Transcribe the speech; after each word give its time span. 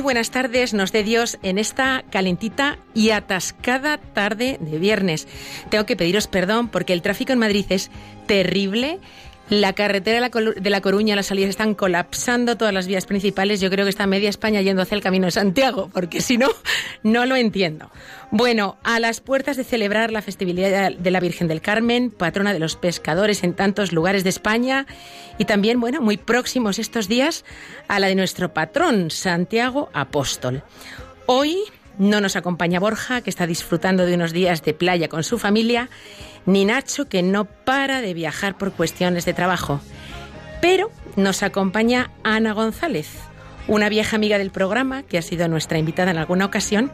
Muy 0.00 0.04
buenas 0.04 0.30
tardes, 0.30 0.72
nos 0.72 0.92
dé 0.92 1.04
Dios 1.04 1.38
en 1.42 1.58
esta 1.58 2.04
calentita 2.10 2.78
y 2.94 3.10
atascada 3.10 3.98
tarde 3.98 4.56
de 4.58 4.78
viernes. 4.78 5.28
Tengo 5.68 5.84
que 5.84 5.94
pediros 5.94 6.26
perdón 6.26 6.68
porque 6.68 6.94
el 6.94 7.02
tráfico 7.02 7.34
en 7.34 7.38
Madrid 7.38 7.66
es 7.68 7.90
terrible. 8.26 8.98
La 9.50 9.72
carretera 9.72 10.28
de 10.30 10.70
la, 10.70 10.80
Coruña, 10.80 11.16
las 11.16 11.26
salidas 11.26 11.50
están 11.50 11.74
colapsando 11.74 12.56
todas 12.56 12.72
las 12.72 12.86
vías 12.86 13.04
principales. 13.04 13.60
Yo 13.60 13.68
creo 13.68 13.84
que 13.84 13.90
está 13.90 14.06
media 14.06 14.28
España 14.28 14.60
yendo 14.60 14.80
hacia 14.80 14.94
el 14.94 15.02
camino 15.02 15.26
de 15.26 15.32
Santiago, 15.32 15.90
porque 15.92 16.20
si 16.20 16.38
no, 16.38 16.48
no 17.02 17.26
lo 17.26 17.34
entiendo. 17.34 17.90
Bueno, 18.30 18.78
a 18.84 19.00
las 19.00 19.20
puertas 19.20 19.56
de 19.56 19.64
celebrar 19.64 20.12
la 20.12 20.22
festividad 20.22 20.92
de 20.92 21.10
la 21.10 21.18
Virgen 21.18 21.48
del 21.48 21.60
Carmen, 21.60 22.12
patrona 22.12 22.52
de 22.52 22.60
los 22.60 22.76
pescadores 22.76 23.42
en 23.42 23.54
tantos 23.54 23.90
lugares 23.92 24.22
de 24.22 24.30
España, 24.30 24.86
y 25.36 25.46
también, 25.46 25.80
bueno, 25.80 26.00
muy 26.00 26.16
próximos 26.16 26.78
estos 26.78 27.08
días 27.08 27.44
a 27.88 27.98
la 27.98 28.06
de 28.06 28.14
nuestro 28.14 28.54
patrón, 28.54 29.10
Santiago 29.10 29.90
Apóstol. 29.92 30.62
Hoy 31.26 31.58
no 31.98 32.20
nos 32.20 32.36
acompaña 32.36 32.80
Borja, 32.80 33.20
que 33.20 33.30
está 33.30 33.46
disfrutando 33.46 34.06
de 34.06 34.14
unos 34.14 34.32
días 34.32 34.62
de 34.62 34.74
playa 34.74 35.08
con 35.08 35.24
su 35.24 35.38
familia, 35.38 35.88
ni 36.46 36.64
Nacho, 36.64 37.08
que 37.08 37.22
no 37.22 37.44
para 37.44 38.00
de 38.00 38.14
viajar 38.14 38.56
por 38.56 38.72
cuestiones 38.72 39.24
de 39.24 39.34
trabajo. 39.34 39.80
Pero 40.60 40.90
nos 41.16 41.42
acompaña 41.42 42.10
Ana 42.22 42.52
González, 42.52 43.08
una 43.68 43.88
vieja 43.88 44.16
amiga 44.16 44.38
del 44.38 44.50
programa 44.50 45.02
que 45.02 45.18
ha 45.18 45.22
sido 45.22 45.48
nuestra 45.48 45.78
invitada 45.78 46.10
en 46.10 46.18
alguna 46.18 46.46
ocasión 46.46 46.92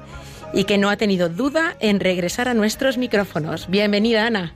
y 0.53 0.65
que 0.65 0.79
no 0.79 0.91
ha 0.91 0.97
tenido 0.97 1.29
duda 1.29 1.77
en 1.81 2.01
regresar 2.01 2.49
a 2.49 2.55
nuestros 2.55 2.99
micrófonos. 2.99 3.69
Bienvenida, 3.69 4.27
Ana. 4.27 4.55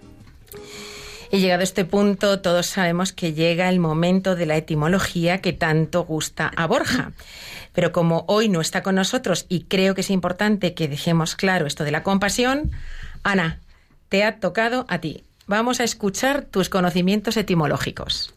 Y 1.32 1.38
llegado 1.38 1.62
a 1.62 1.64
este 1.64 1.86
punto, 1.86 2.42
todos 2.42 2.66
sabemos 2.66 3.14
que 3.14 3.32
llega 3.32 3.70
el 3.70 3.78
momento 3.78 4.36
de 4.36 4.44
la 4.44 4.58
etimología 4.58 5.40
que 5.40 5.54
tanto 5.54 6.04
gusta 6.04 6.52
a 6.54 6.66
Borja. 6.66 7.12
Pero 7.72 7.92
como 7.92 8.26
hoy 8.28 8.50
no 8.50 8.60
está 8.60 8.82
con 8.82 8.96
nosotros 8.96 9.46
y 9.48 9.62
creo 9.62 9.94
que 9.94 10.02
es 10.02 10.10
importante 10.10 10.74
que 10.74 10.86
dejemos 10.86 11.34
claro 11.34 11.66
esto 11.66 11.84
de 11.84 11.92
la 11.92 12.02
compasión, 12.02 12.72
Ana, 13.22 13.58
te 14.10 14.22
ha 14.22 14.38
tocado 14.38 14.84
a 14.90 14.98
ti. 14.98 15.24
Vamos 15.46 15.80
a 15.80 15.84
escuchar 15.84 16.44
tus 16.44 16.68
conocimientos 16.68 17.38
etimológicos. 17.38 18.34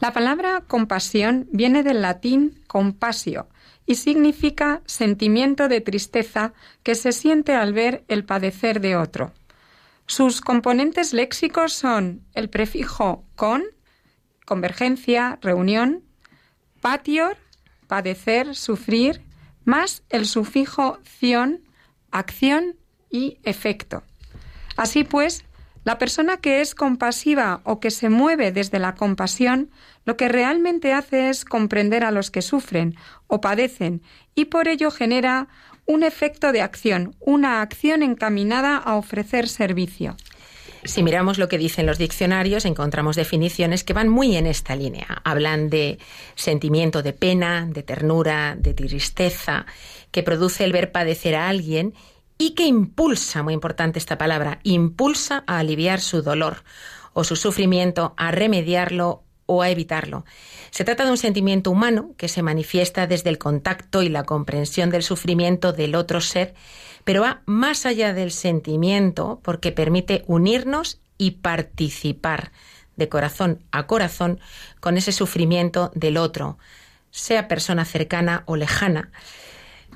La 0.00 0.12
palabra 0.12 0.62
compasión 0.66 1.48
viene 1.52 1.82
del 1.82 2.02
latín 2.02 2.62
compasio 2.66 3.48
y 3.86 3.94
significa 3.94 4.82
sentimiento 4.84 5.68
de 5.68 5.80
tristeza 5.80 6.52
que 6.82 6.94
se 6.94 7.12
siente 7.12 7.54
al 7.54 7.72
ver 7.72 8.04
el 8.08 8.24
padecer 8.24 8.80
de 8.80 8.96
otro. 8.96 9.32
Sus 10.06 10.40
componentes 10.40 11.12
léxicos 11.14 11.72
son 11.72 12.22
el 12.34 12.50
prefijo 12.50 13.24
con, 13.36 13.64
convergencia, 14.44 15.38
reunión, 15.40 16.04
patior, 16.82 17.38
padecer, 17.86 18.54
sufrir, 18.54 19.22
más 19.64 20.02
el 20.10 20.26
sufijo 20.26 20.98
ción, 21.04 21.62
acción 22.10 22.76
y 23.10 23.38
efecto. 23.44 24.02
Así 24.76 25.04
pues, 25.04 25.45
La 25.86 25.98
persona 25.98 26.38
que 26.38 26.62
es 26.62 26.74
compasiva 26.74 27.60
o 27.62 27.78
que 27.78 27.92
se 27.92 28.08
mueve 28.08 28.50
desde 28.50 28.80
la 28.80 28.96
compasión, 28.96 29.70
lo 30.04 30.16
que 30.16 30.26
realmente 30.26 30.92
hace 30.92 31.28
es 31.28 31.44
comprender 31.44 32.02
a 32.02 32.10
los 32.10 32.32
que 32.32 32.42
sufren 32.42 32.96
o 33.28 33.40
padecen 33.40 34.02
y 34.34 34.46
por 34.46 34.66
ello 34.66 34.90
genera 34.90 35.46
un 35.86 36.02
efecto 36.02 36.50
de 36.50 36.60
acción, 36.60 37.14
una 37.20 37.62
acción 37.62 38.02
encaminada 38.02 38.78
a 38.78 38.96
ofrecer 38.96 39.46
servicio. 39.46 40.16
Si 40.82 41.04
miramos 41.04 41.38
lo 41.38 41.46
que 41.46 41.56
dicen 41.56 41.86
los 41.86 41.98
diccionarios, 41.98 42.64
encontramos 42.64 43.14
definiciones 43.14 43.84
que 43.84 43.92
van 43.92 44.08
muy 44.08 44.36
en 44.36 44.48
esta 44.48 44.74
línea. 44.74 45.22
Hablan 45.22 45.70
de 45.70 46.00
sentimiento 46.34 47.04
de 47.04 47.12
pena, 47.12 47.64
de 47.64 47.84
ternura, 47.84 48.56
de 48.58 48.74
tristeza, 48.74 49.66
que 50.10 50.24
produce 50.24 50.64
el 50.64 50.72
ver 50.72 50.90
padecer 50.90 51.36
a 51.36 51.48
alguien 51.48 51.94
y 52.38 52.50
que 52.50 52.66
impulsa, 52.66 53.42
muy 53.42 53.54
importante 53.54 53.98
esta 53.98 54.18
palabra, 54.18 54.60
impulsa 54.62 55.44
a 55.46 55.58
aliviar 55.58 56.00
su 56.00 56.22
dolor 56.22 56.64
o 57.12 57.24
su 57.24 57.36
sufrimiento, 57.36 58.14
a 58.16 58.30
remediarlo 58.30 59.22
o 59.46 59.62
a 59.62 59.70
evitarlo. 59.70 60.24
Se 60.70 60.84
trata 60.84 61.04
de 61.04 61.10
un 61.10 61.16
sentimiento 61.16 61.70
humano 61.70 62.10
que 62.16 62.28
se 62.28 62.42
manifiesta 62.42 63.06
desde 63.06 63.30
el 63.30 63.38
contacto 63.38 64.02
y 64.02 64.08
la 64.08 64.24
comprensión 64.24 64.90
del 64.90 65.02
sufrimiento 65.02 65.72
del 65.72 65.94
otro 65.94 66.20
ser, 66.20 66.54
pero 67.04 67.22
va 67.22 67.42
más 67.46 67.86
allá 67.86 68.12
del 68.12 68.32
sentimiento 68.32 69.40
porque 69.42 69.72
permite 69.72 70.24
unirnos 70.26 71.00
y 71.16 71.32
participar 71.32 72.52
de 72.96 73.08
corazón 73.08 73.62
a 73.70 73.86
corazón 73.86 74.40
con 74.80 74.96
ese 74.96 75.12
sufrimiento 75.12 75.92
del 75.94 76.16
otro, 76.16 76.58
sea 77.10 77.48
persona 77.48 77.84
cercana 77.84 78.42
o 78.46 78.56
lejana, 78.56 79.10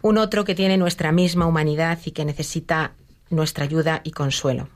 un 0.02 0.18
otro 0.18 0.44
que 0.44 0.54
tiene 0.54 0.76
nuestra 0.76 1.12
misma 1.12 1.46
humanidad 1.46 1.98
y 2.04 2.12
que 2.12 2.24
necesita 2.24 2.92
nuestra 3.28 3.64
ayuda 3.64 4.00
y 4.04 4.10
consuelo. 4.10 4.68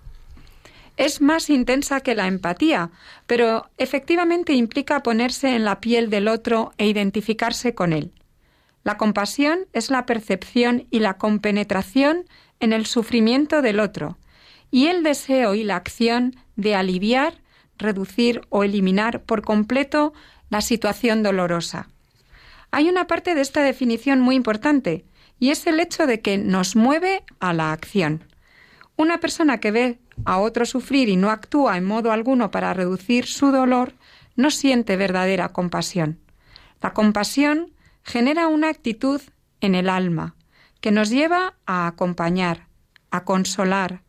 Es 0.97 1.21
más 1.21 1.51
intensa 1.51 2.01
que 2.01 2.15
la 2.15 2.29
empatía, 2.29 2.91
pero 3.27 3.69
efectivamente 3.79 4.53
implica 4.53 5.03
ponerse 5.03 5.57
en 5.57 5.65
la 5.65 5.81
piel 5.81 6.09
del 6.09 6.29
otro 6.29 6.73
e 6.79 6.87
identificarse 6.87 7.75
con 7.75 7.93
él. 7.93 8.13
La 8.85 8.97
compasión 8.97 9.61
es 9.73 9.91
la 9.91 10.07
percepción 10.07 10.87
y 10.91 11.01
la 11.01 11.15
compenetración 11.15 12.27
en 12.61 12.73
el 12.73 12.87
sufrimiento 12.87 13.61
del 13.61 13.81
otro, 13.81 14.19
y 14.71 14.87
el 14.87 15.03
deseo 15.03 15.55
y 15.55 15.65
la 15.65 15.77
acción 15.77 16.37
de 16.55 16.77
aliviar, 16.77 17.35
reducir 17.77 18.43
o 18.51 18.63
eliminar 18.63 19.23
por 19.23 19.43
completo 19.43 20.13
la 20.49 20.61
situación 20.61 21.23
dolorosa. 21.23 21.89
Hay 22.71 22.89
una 22.89 23.07
parte 23.07 23.35
de 23.35 23.41
esta 23.41 23.63
definición 23.63 24.21
muy 24.21 24.37
importante, 24.37 25.05
y 25.45 25.51
es 25.51 25.67
el 25.67 25.79
hecho 25.79 26.07
de 26.07 26.23
que 26.23 26.39
nos 26.39 26.75
mueve 26.75 27.23
a 27.39 27.53
la 27.53 27.73
acción. 27.73 28.25
Una 28.97 29.21
persona 29.21 29.61
que 29.61 29.71
ve 29.73 29.99
a 30.25 30.39
otro 30.39 30.65
sufrir 30.65 31.11
y 31.11 31.17
no 31.17 31.29
actúa 31.29 31.77
en 31.77 31.85
modo 31.85 32.13
alguno 32.13 32.51
para 32.51 32.73
reducir 32.73 33.27
su 33.27 33.53
dolor, 33.53 33.93
no 34.37 34.51
siente 34.51 34.97
verdadera 34.97 35.51
compasión. 35.51 36.19
La 36.81 36.95
compasión 36.95 37.75
genera 38.03 38.49
una 38.49 38.71
actitud 38.71 39.21
en 39.61 39.75
el 39.75 39.91
alma 39.91 40.35
que 40.81 40.93
nos 40.93 41.11
lleva 41.11 41.53
a 41.67 41.89
acompañar, 41.89 42.69
a 43.11 43.25
consolar, 43.25 44.01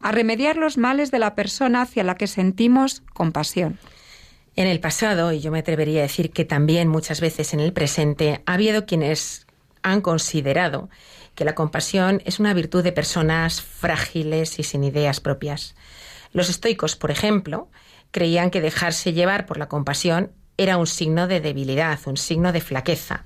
a 0.00 0.10
remediar 0.10 0.56
los 0.56 0.76
males 0.76 1.12
de 1.12 1.20
la 1.20 1.36
persona 1.36 1.82
hacia 1.82 2.02
la 2.02 2.16
que 2.16 2.26
sentimos 2.26 3.04
compasión. 3.14 3.78
En 4.56 4.66
el 4.66 4.80
pasado, 4.80 5.32
y 5.32 5.38
yo 5.38 5.52
me 5.52 5.60
atrevería 5.60 6.00
a 6.00 6.08
decir 6.08 6.32
que 6.32 6.44
también 6.44 6.88
muchas 6.88 7.20
veces 7.20 7.54
en 7.54 7.60
el 7.60 7.72
presente, 7.72 8.42
ha 8.44 8.54
habido 8.54 8.86
quienes 8.86 9.46
han 9.82 10.00
considerado 10.00 10.88
que 11.34 11.44
la 11.44 11.54
compasión 11.54 12.22
es 12.24 12.38
una 12.38 12.54
virtud 12.54 12.82
de 12.82 12.92
personas 12.92 13.62
frágiles 13.62 14.58
y 14.58 14.62
sin 14.62 14.84
ideas 14.84 15.20
propias. 15.20 15.74
Los 16.32 16.48
estoicos, 16.48 16.96
por 16.96 17.10
ejemplo, 17.10 17.68
creían 18.10 18.50
que 18.50 18.60
dejarse 18.60 19.12
llevar 19.12 19.46
por 19.46 19.56
la 19.56 19.68
compasión 19.68 20.32
era 20.56 20.76
un 20.76 20.86
signo 20.86 21.26
de 21.26 21.40
debilidad, 21.40 21.98
un 22.06 22.16
signo 22.16 22.52
de 22.52 22.60
flaqueza. 22.60 23.24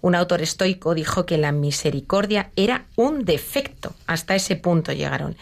Un 0.00 0.14
autor 0.14 0.42
estoico 0.42 0.94
dijo 0.94 1.26
que 1.26 1.38
la 1.38 1.50
misericordia 1.50 2.50
era 2.54 2.86
un 2.94 3.24
defecto, 3.24 3.94
hasta 4.06 4.36
ese 4.36 4.54
punto 4.54 4.92
llegaron, 4.92 5.36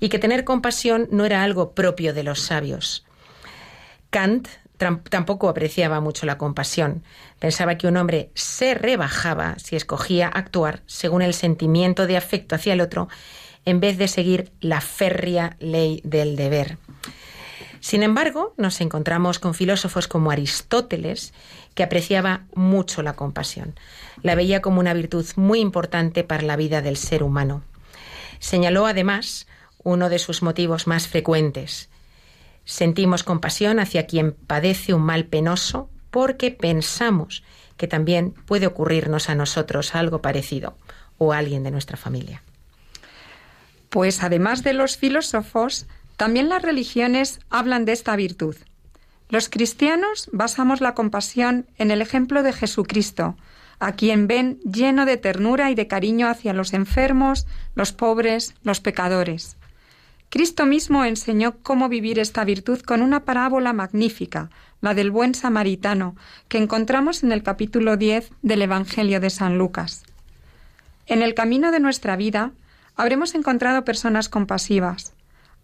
y 0.00 0.08
que 0.08 0.18
tener 0.18 0.44
compasión 0.44 1.08
no 1.10 1.26
era 1.26 1.42
algo 1.42 1.72
propio 1.72 2.14
de 2.14 2.22
los 2.22 2.40
sabios. 2.40 3.04
Kant 4.10 4.48
tampoco 4.78 5.48
apreciaba 5.48 6.00
mucho 6.00 6.24
la 6.24 6.38
compasión. 6.38 7.02
Pensaba 7.38 7.76
que 7.76 7.86
un 7.86 7.96
hombre 7.96 8.30
se 8.34 8.74
rebajaba 8.74 9.58
si 9.58 9.76
escogía 9.76 10.28
actuar 10.28 10.82
según 10.86 11.22
el 11.22 11.34
sentimiento 11.34 12.06
de 12.06 12.16
afecto 12.16 12.54
hacia 12.54 12.72
el 12.72 12.80
otro 12.80 13.08
en 13.64 13.80
vez 13.80 13.98
de 13.98 14.08
seguir 14.08 14.50
la 14.60 14.80
férrea 14.80 15.56
ley 15.60 16.00
del 16.04 16.36
deber. 16.36 16.78
Sin 17.80 18.02
embargo, 18.02 18.54
nos 18.56 18.80
encontramos 18.80 19.38
con 19.38 19.54
filósofos 19.54 20.08
como 20.08 20.30
Aristóteles, 20.30 21.32
que 21.74 21.82
apreciaba 21.82 22.42
mucho 22.54 23.02
la 23.02 23.14
compasión. 23.14 23.78
La 24.22 24.34
veía 24.34 24.62
como 24.62 24.80
una 24.80 24.94
virtud 24.94 25.26
muy 25.36 25.60
importante 25.60 26.24
para 26.24 26.42
la 26.42 26.56
vida 26.56 26.82
del 26.82 26.96
ser 26.96 27.22
humano. 27.22 27.62
Señaló 28.40 28.86
además 28.86 29.46
uno 29.84 30.08
de 30.08 30.18
sus 30.18 30.42
motivos 30.42 30.86
más 30.86 31.06
frecuentes, 31.06 31.87
Sentimos 32.68 33.24
compasión 33.24 33.80
hacia 33.80 34.06
quien 34.06 34.32
padece 34.32 34.92
un 34.92 35.00
mal 35.00 35.24
penoso 35.24 35.88
porque 36.10 36.50
pensamos 36.50 37.42
que 37.78 37.88
también 37.88 38.32
puede 38.44 38.66
ocurrirnos 38.66 39.30
a 39.30 39.34
nosotros 39.34 39.94
algo 39.94 40.20
parecido 40.20 40.76
o 41.16 41.32
a 41.32 41.38
alguien 41.38 41.62
de 41.62 41.70
nuestra 41.70 41.96
familia. 41.96 42.42
Pues 43.88 44.22
además 44.22 44.64
de 44.64 44.74
los 44.74 44.98
filósofos, 44.98 45.86
también 46.18 46.50
las 46.50 46.60
religiones 46.60 47.40
hablan 47.48 47.86
de 47.86 47.92
esta 47.92 48.14
virtud. 48.16 48.54
Los 49.30 49.48
cristianos 49.48 50.28
basamos 50.30 50.82
la 50.82 50.92
compasión 50.92 51.66
en 51.78 51.90
el 51.90 52.02
ejemplo 52.02 52.42
de 52.42 52.52
Jesucristo, 52.52 53.38
a 53.78 53.92
quien 53.92 54.26
ven 54.26 54.60
lleno 54.60 55.06
de 55.06 55.16
ternura 55.16 55.70
y 55.70 55.74
de 55.74 55.86
cariño 55.86 56.28
hacia 56.28 56.52
los 56.52 56.74
enfermos, 56.74 57.46
los 57.74 57.92
pobres, 57.92 58.54
los 58.62 58.80
pecadores. 58.80 59.57
Cristo 60.30 60.66
mismo 60.66 61.04
enseñó 61.06 61.56
cómo 61.62 61.88
vivir 61.88 62.18
esta 62.18 62.44
virtud 62.44 62.80
con 62.82 63.00
una 63.00 63.24
parábola 63.24 63.72
magnífica, 63.72 64.50
la 64.82 64.92
del 64.92 65.10
buen 65.10 65.34
samaritano, 65.34 66.16
que 66.48 66.58
encontramos 66.58 67.22
en 67.22 67.32
el 67.32 67.42
capítulo 67.42 67.96
10 67.96 68.30
del 68.42 68.60
Evangelio 68.60 69.20
de 69.20 69.30
San 69.30 69.56
Lucas. 69.56 70.04
En 71.06 71.22
el 71.22 71.32
camino 71.32 71.70
de 71.72 71.80
nuestra 71.80 72.16
vida 72.16 72.52
habremos 72.94 73.34
encontrado 73.34 73.86
personas 73.86 74.28
compasivas. 74.28 75.14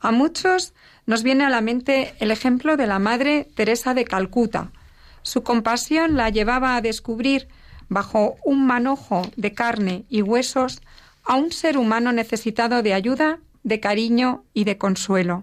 A 0.00 0.12
muchos 0.12 0.72
nos 1.04 1.22
viene 1.22 1.44
a 1.44 1.50
la 1.50 1.60
mente 1.60 2.14
el 2.18 2.30
ejemplo 2.30 2.78
de 2.78 2.86
la 2.86 2.98
Madre 2.98 3.46
Teresa 3.54 3.92
de 3.92 4.06
Calcuta. 4.06 4.70
Su 5.20 5.42
compasión 5.42 6.16
la 6.16 6.30
llevaba 6.30 6.74
a 6.74 6.80
descubrir, 6.80 7.48
bajo 7.90 8.36
un 8.44 8.66
manojo 8.66 9.30
de 9.36 9.52
carne 9.52 10.06
y 10.08 10.22
huesos, 10.22 10.80
a 11.22 11.34
un 11.34 11.52
ser 11.52 11.76
humano 11.76 12.12
necesitado 12.12 12.82
de 12.82 12.94
ayuda 12.94 13.40
de 13.64 13.80
cariño 13.80 14.44
y 14.52 14.64
de 14.64 14.78
consuelo. 14.78 15.42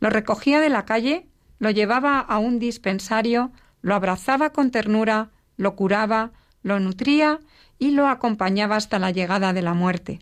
Lo 0.00 0.08
recogía 0.08 0.60
de 0.60 0.70
la 0.70 0.86
calle, 0.86 1.28
lo 1.58 1.70
llevaba 1.70 2.20
a 2.20 2.38
un 2.38 2.58
dispensario, 2.58 3.52
lo 3.82 3.94
abrazaba 3.94 4.50
con 4.50 4.70
ternura, 4.70 5.30
lo 5.56 5.76
curaba, 5.76 6.32
lo 6.62 6.80
nutría 6.80 7.40
y 7.78 7.90
lo 7.90 8.08
acompañaba 8.08 8.76
hasta 8.76 8.98
la 8.98 9.10
llegada 9.10 9.52
de 9.52 9.62
la 9.62 9.74
muerte. 9.74 10.20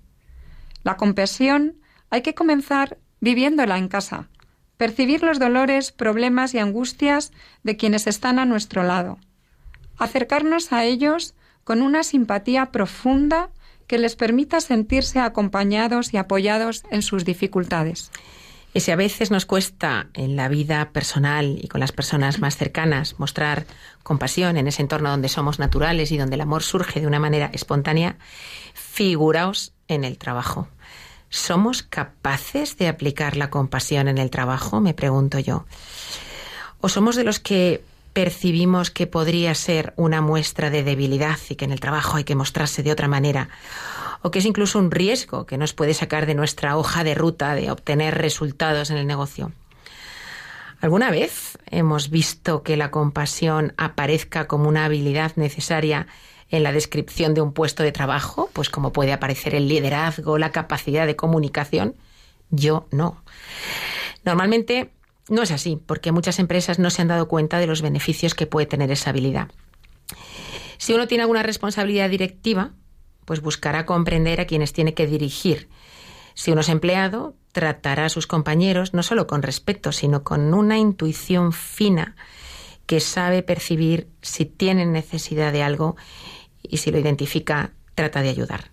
La 0.83 0.97
compasión 0.97 1.77
hay 2.11 2.23
que 2.23 2.35
comenzar 2.35 2.99
viviéndola 3.21 3.79
en 3.79 3.89
casa, 3.89 4.29
percibir 4.77 5.23
los 5.23 5.39
dolores, 5.39 5.93
problemas 5.93 6.55
y 6.55 6.59
angustias 6.59 7.33
de 7.63 7.77
quienes 7.77 8.07
están 8.07 8.39
a 8.39 8.45
nuestro 8.45 8.83
lado, 8.83 9.19
acercarnos 9.99 10.73
a 10.73 10.85
ellos 10.85 11.35
con 11.63 11.81
una 11.81 12.03
simpatía 12.03 12.71
profunda 12.71 13.51
que 13.87 13.99
les 13.99 14.17
permita 14.17 14.61
sentirse 14.61 15.21
acompañados 15.21 16.15
y 16.15 16.17
apoyados 16.17 16.85
en 16.91 17.03
sus 17.03 17.25
dificultades. 17.25 18.11
Y 18.77 18.81
si 18.81 18.91
a 18.91 18.97
veces 18.97 19.31
nos 19.31 19.47
cuesta 19.47 20.09
en 20.15 20.35
la 20.35 20.49
vida 20.49 20.91
personal 20.91 21.61
y 21.63 21.69
con 21.69 21.81
las 21.81 21.93
personas 21.93 22.41
más 22.41 22.57
cercanas 22.57 23.21
mostrar 23.21 23.67
compasión 24.03 24.57
en 24.57 24.67
ese 24.67 24.83
entorno 24.83 25.11
donde 25.11 25.29
somos 25.29 25.61
naturales 25.61 26.11
y 26.11 26.19
donde 26.19 26.35
el 26.35 26.41
amor 26.41 26.65
surge 26.65 27.01
de 27.01 27.07
una 27.07 27.21
manera 27.21 27.51
espontánea, 27.53 28.17
figuraos 28.75 29.73
en 29.87 30.03
el 30.03 30.19
trabajo. 30.19 30.67
¿Somos 31.31 31.85
capaces 31.85 32.77
de 32.77 32.89
aplicar 32.89 33.37
la 33.37 33.49
compasión 33.49 34.09
en 34.09 34.19
el 34.19 34.31
trabajo? 34.31 34.81
Me 34.81 34.93
pregunto 34.93 35.39
yo. 35.39 35.67
¿O 36.81 36.89
somos 36.89 37.15
de 37.15 37.25
los 37.25 37.39
que 37.39 37.83
percibimos 38.15 38.91
que 38.91 39.07
podría 39.07 39.55
ser 39.55 39.93
una 39.97 40.23
muestra 40.23 40.71
de 40.71 40.85
debilidad 40.85 41.39
y 41.51 41.57
que 41.57 41.67
en 41.67 41.73
el 41.73 41.81
trabajo 41.81 42.17
hay 42.17 42.25
que 42.25 42.37
mostrarse 42.37 42.83
de 42.83 42.93
otra 42.93 43.09
manera, 43.09 43.51
o 44.23 44.31
que 44.31 44.39
es 44.39 44.47
incluso 44.47 44.79
un 44.79 44.91
riesgo 44.91 45.45
que 45.45 45.59
nos 45.59 45.75
puede 45.75 45.93
sacar 45.95 46.25
de 46.25 46.35
nuestra 46.35 46.79
hoja 46.79 47.05
de 47.05 47.15
ruta 47.15 47.55
de 47.55 47.71
obtener 47.71 48.17
resultados 48.17 48.91
en 48.91 48.97
el 48.97 49.07
negocio. 49.07 49.53
¿Alguna 50.81 51.11
vez 51.11 51.59
hemos 51.71 52.09
visto 52.09 52.63
que 52.63 52.77
la 52.77 52.91
compasión 52.91 53.75
aparezca 53.77 54.47
como 54.47 54.69
una 54.69 54.85
habilidad 54.85 55.33
necesaria 55.35 56.07
en 56.51 56.63
la 56.63 56.73
descripción 56.73 57.35
de 57.35 57.41
un 57.41 57.53
puesto 57.53 57.83
de 57.83 57.91
trabajo, 57.91 58.49
pues 58.53 58.71
como 58.71 58.93
puede 58.93 59.13
aparecer 59.13 59.57
el 59.57 59.67
liderazgo, 59.67 60.39
la 60.39 60.53
capacidad 60.53 61.07
de 61.07 61.17
comunicación? 61.17 61.97
Yo 62.51 62.87
no. 62.93 63.23
Normalmente 64.25 64.91
no 65.29 65.43
es 65.43 65.51
así, 65.51 65.81
porque 65.87 66.13
muchas 66.13 66.39
empresas 66.39 66.79
no 66.79 66.91
se 66.91 67.03
han 67.03 67.09
dado 67.09 67.29
cuenta 67.29 67.59
de 67.59 67.67
los 67.67 67.83
beneficios 67.83 68.35
que 68.35 68.47
puede 68.47 68.67
tener 68.67 68.91
esa 68.91 69.11
habilidad. 69.11 69.51
Si 70.79 70.93
uno 70.93 71.07
tiene 71.07 71.23
alguna 71.23 71.43
responsabilidad 71.43 72.11
directiva, 72.11 72.73
pues 73.25 73.41
buscará 73.41 73.87
comprender 73.87 74.41
a 74.41 74.47
quienes 74.47 74.73
tiene 74.73 74.95
que 74.95 75.07
dirigir. 75.07 75.69
Si 76.35 76.51
uno 76.51 76.61
es 76.61 76.69
empleado, 76.69 77.37
tratará 77.53 78.07
a 78.07 78.11
sus 78.11 78.27
compañeros 78.27 78.93
no 78.93 79.03
solo 79.03 79.27
con 79.27 79.43
respeto, 79.43 79.93
sino 79.93 80.25
con 80.25 80.53
una 80.53 80.79
intuición 80.79 81.53
fina 81.53 82.17
que 82.87 83.01
sabe 83.01 83.43
percibir 83.43 84.09
si 84.21 84.45
tienen 84.45 84.93
necesidad 84.93 85.53
de 85.53 85.63
algo 85.63 85.97
y 86.63 86.79
si 86.79 86.91
lo 86.91 86.99
identifica, 86.99 87.73
trata 87.95 88.21
de 88.21 88.29
ayudar. 88.29 88.73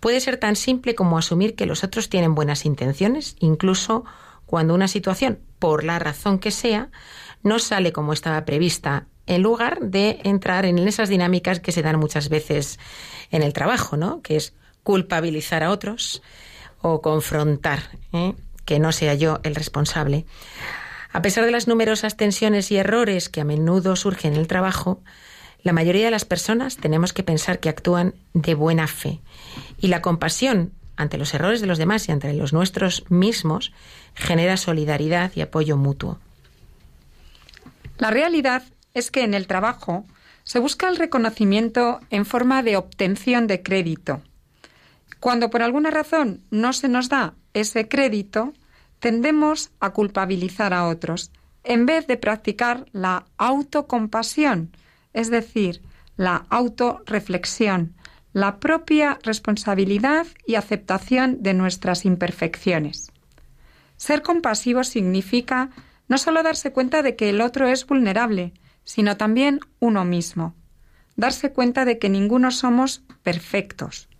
Puede 0.00 0.20
ser 0.20 0.36
tan 0.36 0.56
simple 0.56 0.94
como 0.94 1.16
asumir 1.16 1.54
que 1.54 1.66
los 1.66 1.84
otros 1.84 2.10
tienen 2.10 2.34
buenas 2.34 2.66
intenciones, 2.66 3.36
incluso 3.38 4.04
cuando 4.46 4.74
una 4.74 4.88
situación, 4.88 5.40
por 5.58 5.84
la 5.84 5.98
razón 5.98 6.38
que 6.38 6.50
sea, 6.50 6.90
no 7.42 7.58
sale 7.58 7.92
como 7.92 8.12
estaba 8.12 8.44
prevista, 8.44 9.06
en 9.26 9.42
lugar 9.42 9.80
de 9.80 10.20
entrar 10.22 10.64
en 10.64 10.78
esas 10.78 11.08
dinámicas 11.08 11.60
que 11.60 11.72
se 11.72 11.82
dan 11.82 11.98
muchas 11.98 12.28
veces 12.28 12.78
en 13.30 13.42
el 13.42 13.52
trabajo, 13.52 13.96
¿no? 13.96 14.22
Que 14.22 14.36
es 14.36 14.54
culpabilizar 14.82 15.64
a 15.64 15.70
otros 15.70 16.22
o 16.80 17.02
confrontar, 17.02 17.90
¿eh? 18.12 18.34
que 18.64 18.78
no 18.78 18.92
sea 18.92 19.14
yo 19.14 19.40
el 19.42 19.54
responsable. 19.54 20.26
A 21.12 21.22
pesar 21.22 21.44
de 21.44 21.50
las 21.50 21.66
numerosas 21.66 22.16
tensiones 22.16 22.70
y 22.70 22.76
errores 22.76 23.28
que 23.28 23.40
a 23.40 23.44
menudo 23.44 23.96
surgen 23.96 24.34
en 24.34 24.40
el 24.40 24.46
trabajo, 24.46 25.02
la 25.62 25.72
mayoría 25.72 26.04
de 26.04 26.10
las 26.10 26.24
personas 26.24 26.76
tenemos 26.76 27.12
que 27.12 27.22
pensar 27.22 27.58
que 27.58 27.68
actúan 27.68 28.14
de 28.34 28.54
buena 28.54 28.86
fe. 28.86 29.20
Y 29.80 29.88
la 29.88 30.02
compasión 30.02 30.72
ante 30.96 31.18
los 31.18 31.32
errores 31.34 31.60
de 31.60 31.66
los 31.66 31.78
demás 31.78 32.08
y 32.08 32.12
ante 32.12 32.32
los 32.32 32.52
nuestros 32.52 33.04
mismos 33.10 33.72
genera 34.14 34.56
solidaridad 34.56 35.32
y 35.34 35.40
apoyo 35.40 35.76
mutuo. 35.76 36.18
La 37.98 38.10
realidad 38.10 38.62
es 38.94 39.10
que 39.10 39.24
en 39.24 39.34
el 39.34 39.46
trabajo 39.46 40.04
se 40.44 40.58
busca 40.58 40.88
el 40.88 40.96
reconocimiento 40.96 42.00
en 42.10 42.24
forma 42.24 42.62
de 42.62 42.76
obtención 42.76 43.46
de 43.46 43.62
crédito. 43.62 44.22
Cuando 45.18 45.50
por 45.50 45.62
alguna 45.62 45.90
razón 45.90 46.42
no 46.50 46.72
se 46.72 46.88
nos 46.88 47.08
da 47.08 47.34
ese 47.52 47.88
crédito, 47.88 48.52
tendemos 49.00 49.70
a 49.80 49.90
culpabilizar 49.90 50.72
a 50.72 50.86
otros, 50.86 51.32
en 51.64 51.84
vez 51.84 52.06
de 52.06 52.16
practicar 52.16 52.86
la 52.92 53.26
autocompasión, 53.38 54.70
es 55.12 55.30
decir, 55.30 55.82
la 56.16 56.46
autorreflexión, 56.48 57.95
la 58.36 58.60
propia 58.60 59.18
responsabilidad 59.22 60.26
y 60.46 60.56
aceptación 60.56 61.42
de 61.42 61.54
nuestras 61.54 62.04
imperfecciones. 62.04 63.10
Ser 63.96 64.20
compasivo 64.20 64.84
significa 64.84 65.70
no 66.06 66.18
solo 66.18 66.42
darse 66.42 66.70
cuenta 66.70 67.00
de 67.00 67.16
que 67.16 67.30
el 67.30 67.40
otro 67.40 67.66
es 67.66 67.86
vulnerable, 67.86 68.52
sino 68.84 69.16
también 69.16 69.60
uno 69.80 70.04
mismo. 70.04 70.54
Darse 71.16 71.54
cuenta 71.54 71.86
de 71.86 71.98
que 71.98 72.10
ninguno 72.10 72.50
somos 72.50 73.02
perfectos. 73.22 74.10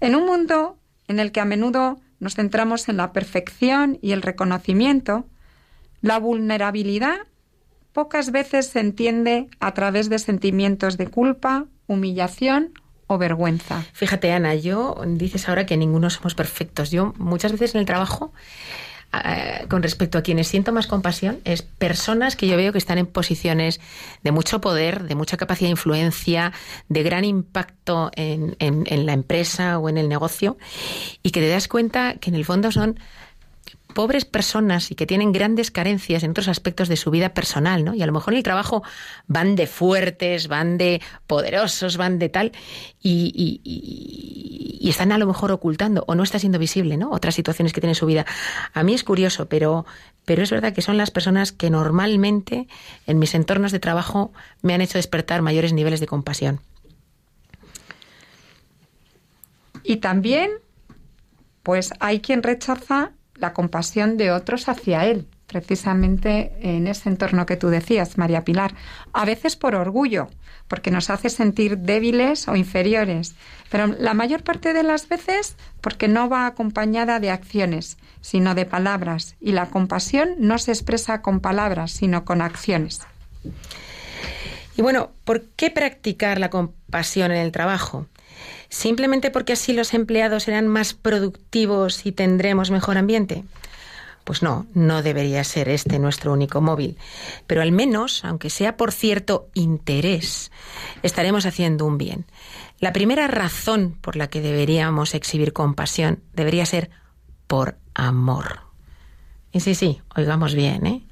En 0.00 0.14
un 0.14 0.24
mundo 0.24 0.78
en 1.06 1.20
el 1.20 1.30
que 1.30 1.40
a 1.40 1.44
menudo 1.44 2.00
nos 2.20 2.36
centramos 2.36 2.88
en 2.88 2.96
la 2.96 3.12
perfección 3.12 3.98
y 4.00 4.12
el 4.12 4.22
reconocimiento, 4.22 5.26
la 6.00 6.18
vulnerabilidad 6.18 7.18
pocas 7.92 8.32
veces 8.32 8.68
se 8.68 8.80
entiende 8.80 9.48
a 9.60 9.74
través 9.74 10.08
de 10.08 10.18
sentimientos 10.18 10.96
de 10.96 11.08
culpa, 11.08 11.66
humillación 11.86 12.72
vergüenza. 13.18 13.84
Fíjate, 13.92 14.32
Ana, 14.32 14.54
yo 14.54 14.96
dices 15.06 15.48
ahora 15.48 15.66
que 15.66 15.76
ninguno 15.76 16.10
somos 16.10 16.34
perfectos. 16.34 16.90
Yo 16.90 17.14
muchas 17.18 17.52
veces 17.52 17.74
en 17.74 17.80
el 17.80 17.86
trabajo 17.86 18.32
eh, 19.24 19.66
con 19.68 19.82
respecto 19.82 20.18
a 20.18 20.22
quienes 20.22 20.48
siento 20.48 20.72
más 20.72 20.86
compasión 20.86 21.40
es 21.44 21.62
personas 21.62 22.36
que 22.36 22.46
yo 22.46 22.56
veo 22.56 22.72
que 22.72 22.78
están 22.78 22.98
en 22.98 23.06
posiciones 23.06 23.80
de 24.22 24.32
mucho 24.32 24.60
poder, 24.60 25.04
de 25.04 25.14
mucha 25.14 25.36
capacidad 25.36 25.68
de 25.68 25.72
influencia, 25.72 26.52
de 26.88 27.02
gran 27.02 27.24
impacto 27.24 28.10
en 28.16 29.06
la 29.06 29.12
empresa 29.12 29.78
o 29.78 29.88
en 29.88 29.98
el 29.98 30.08
negocio 30.08 30.56
y 31.22 31.30
que 31.30 31.40
te 31.40 31.48
das 31.48 31.68
cuenta 31.68 32.14
que 32.14 32.30
en 32.30 32.36
el 32.36 32.44
fondo 32.44 32.72
son 32.72 32.98
pobres 33.94 34.24
personas 34.24 34.90
y 34.90 34.94
que 34.94 35.06
tienen 35.06 35.32
grandes 35.32 35.70
carencias 35.70 36.22
en 36.22 36.32
otros 36.32 36.48
aspectos 36.48 36.88
de 36.88 36.96
su 36.96 37.10
vida 37.10 37.30
personal, 37.30 37.84
¿no? 37.84 37.94
Y 37.94 38.02
a 38.02 38.06
lo 38.06 38.12
mejor 38.12 38.34
en 38.34 38.38
el 38.38 38.42
trabajo 38.42 38.82
van 39.26 39.56
de 39.56 39.66
fuertes, 39.66 40.48
van 40.48 40.76
de 40.76 41.00
poderosos, 41.26 41.96
van 41.96 42.18
de 42.18 42.28
tal, 42.28 42.52
y, 43.00 43.60
y, 43.64 44.88
están 44.88 45.12
a 45.12 45.18
lo 45.18 45.26
mejor 45.26 45.50
ocultando 45.50 46.04
o 46.06 46.14
no 46.14 46.22
está 46.22 46.38
siendo 46.38 46.58
visible, 46.58 46.98
¿no? 46.98 47.10
Otras 47.10 47.34
situaciones 47.34 47.72
que 47.72 47.80
tiene 47.80 47.92
en 47.92 47.96
su 47.96 48.06
vida. 48.06 48.26
A 48.74 48.82
mí 48.82 48.92
es 48.92 49.02
curioso, 49.02 49.48
pero, 49.48 49.86
pero 50.26 50.42
es 50.42 50.50
verdad 50.50 50.74
que 50.74 50.82
son 50.82 50.98
las 50.98 51.10
personas 51.10 51.52
que 51.52 51.70
normalmente 51.70 52.68
en 53.06 53.18
mis 53.18 53.34
entornos 53.34 53.72
de 53.72 53.80
trabajo 53.80 54.32
me 54.60 54.74
han 54.74 54.82
hecho 54.82 54.98
despertar 54.98 55.40
mayores 55.40 55.72
niveles 55.72 56.00
de 56.00 56.06
compasión. 56.06 56.60
Y 59.82 59.96
también, 59.96 60.50
pues 61.62 61.92
hay 62.00 62.20
quien 62.20 62.42
rechaza 62.42 63.12
la 63.44 63.52
compasión 63.52 64.16
de 64.16 64.30
otros 64.30 64.70
hacia 64.70 65.04
él, 65.04 65.28
precisamente 65.48 66.56
en 66.62 66.86
ese 66.86 67.10
entorno 67.10 67.44
que 67.44 67.58
tú 67.58 67.68
decías, 67.68 68.16
María 68.16 68.42
Pilar. 68.42 68.74
A 69.12 69.26
veces 69.26 69.54
por 69.54 69.74
orgullo, 69.74 70.28
porque 70.66 70.90
nos 70.90 71.10
hace 71.10 71.28
sentir 71.28 71.76
débiles 71.76 72.48
o 72.48 72.56
inferiores, 72.56 73.34
pero 73.70 73.86
la 73.86 74.14
mayor 74.14 74.42
parte 74.42 74.72
de 74.72 74.82
las 74.82 75.10
veces 75.10 75.56
porque 75.82 76.08
no 76.08 76.30
va 76.30 76.46
acompañada 76.46 77.20
de 77.20 77.30
acciones, 77.30 77.98
sino 78.22 78.54
de 78.54 78.64
palabras, 78.64 79.36
y 79.42 79.52
la 79.52 79.66
compasión 79.66 80.36
no 80.38 80.56
se 80.56 80.72
expresa 80.72 81.20
con 81.20 81.40
palabras, 81.40 81.90
sino 81.90 82.24
con 82.24 82.40
acciones. 82.40 83.02
Y 84.74 84.80
bueno, 84.80 85.10
¿por 85.24 85.42
qué 85.50 85.70
practicar 85.70 86.40
la 86.40 86.48
compasión 86.48 87.30
en 87.30 87.38
el 87.38 87.52
trabajo? 87.52 88.06
Simplemente 88.74 89.30
porque 89.30 89.52
así 89.52 89.72
los 89.72 89.94
empleados 89.94 90.42
serán 90.42 90.66
más 90.66 90.94
productivos 90.94 92.04
y 92.06 92.12
tendremos 92.12 92.70
mejor 92.70 92.98
ambiente. 92.98 93.44
Pues 94.24 94.42
no, 94.42 94.66
no 94.74 95.02
debería 95.02 95.44
ser 95.44 95.68
este 95.68 95.98
nuestro 95.98 96.32
único 96.32 96.60
móvil. 96.60 96.96
Pero 97.46 97.62
al 97.62 97.72
menos, 97.72 98.24
aunque 98.24 98.50
sea 98.50 98.76
por 98.76 98.90
cierto 98.90 99.48
interés, 99.54 100.50
estaremos 101.02 101.46
haciendo 101.46 101.86
un 101.86 101.98
bien. 101.98 102.24
La 102.80 102.92
primera 102.92 103.28
razón 103.28 103.96
por 104.00 104.16
la 104.16 104.28
que 104.28 104.40
deberíamos 104.40 105.14
exhibir 105.14 105.52
compasión 105.52 106.20
debería 106.32 106.66
ser 106.66 106.90
por 107.46 107.76
amor. 107.94 108.60
Y 109.52 109.60
sí, 109.60 109.74
sí, 109.74 110.00
oigamos 110.16 110.54
bien, 110.54 110.86
¿eh? 110.86 111.06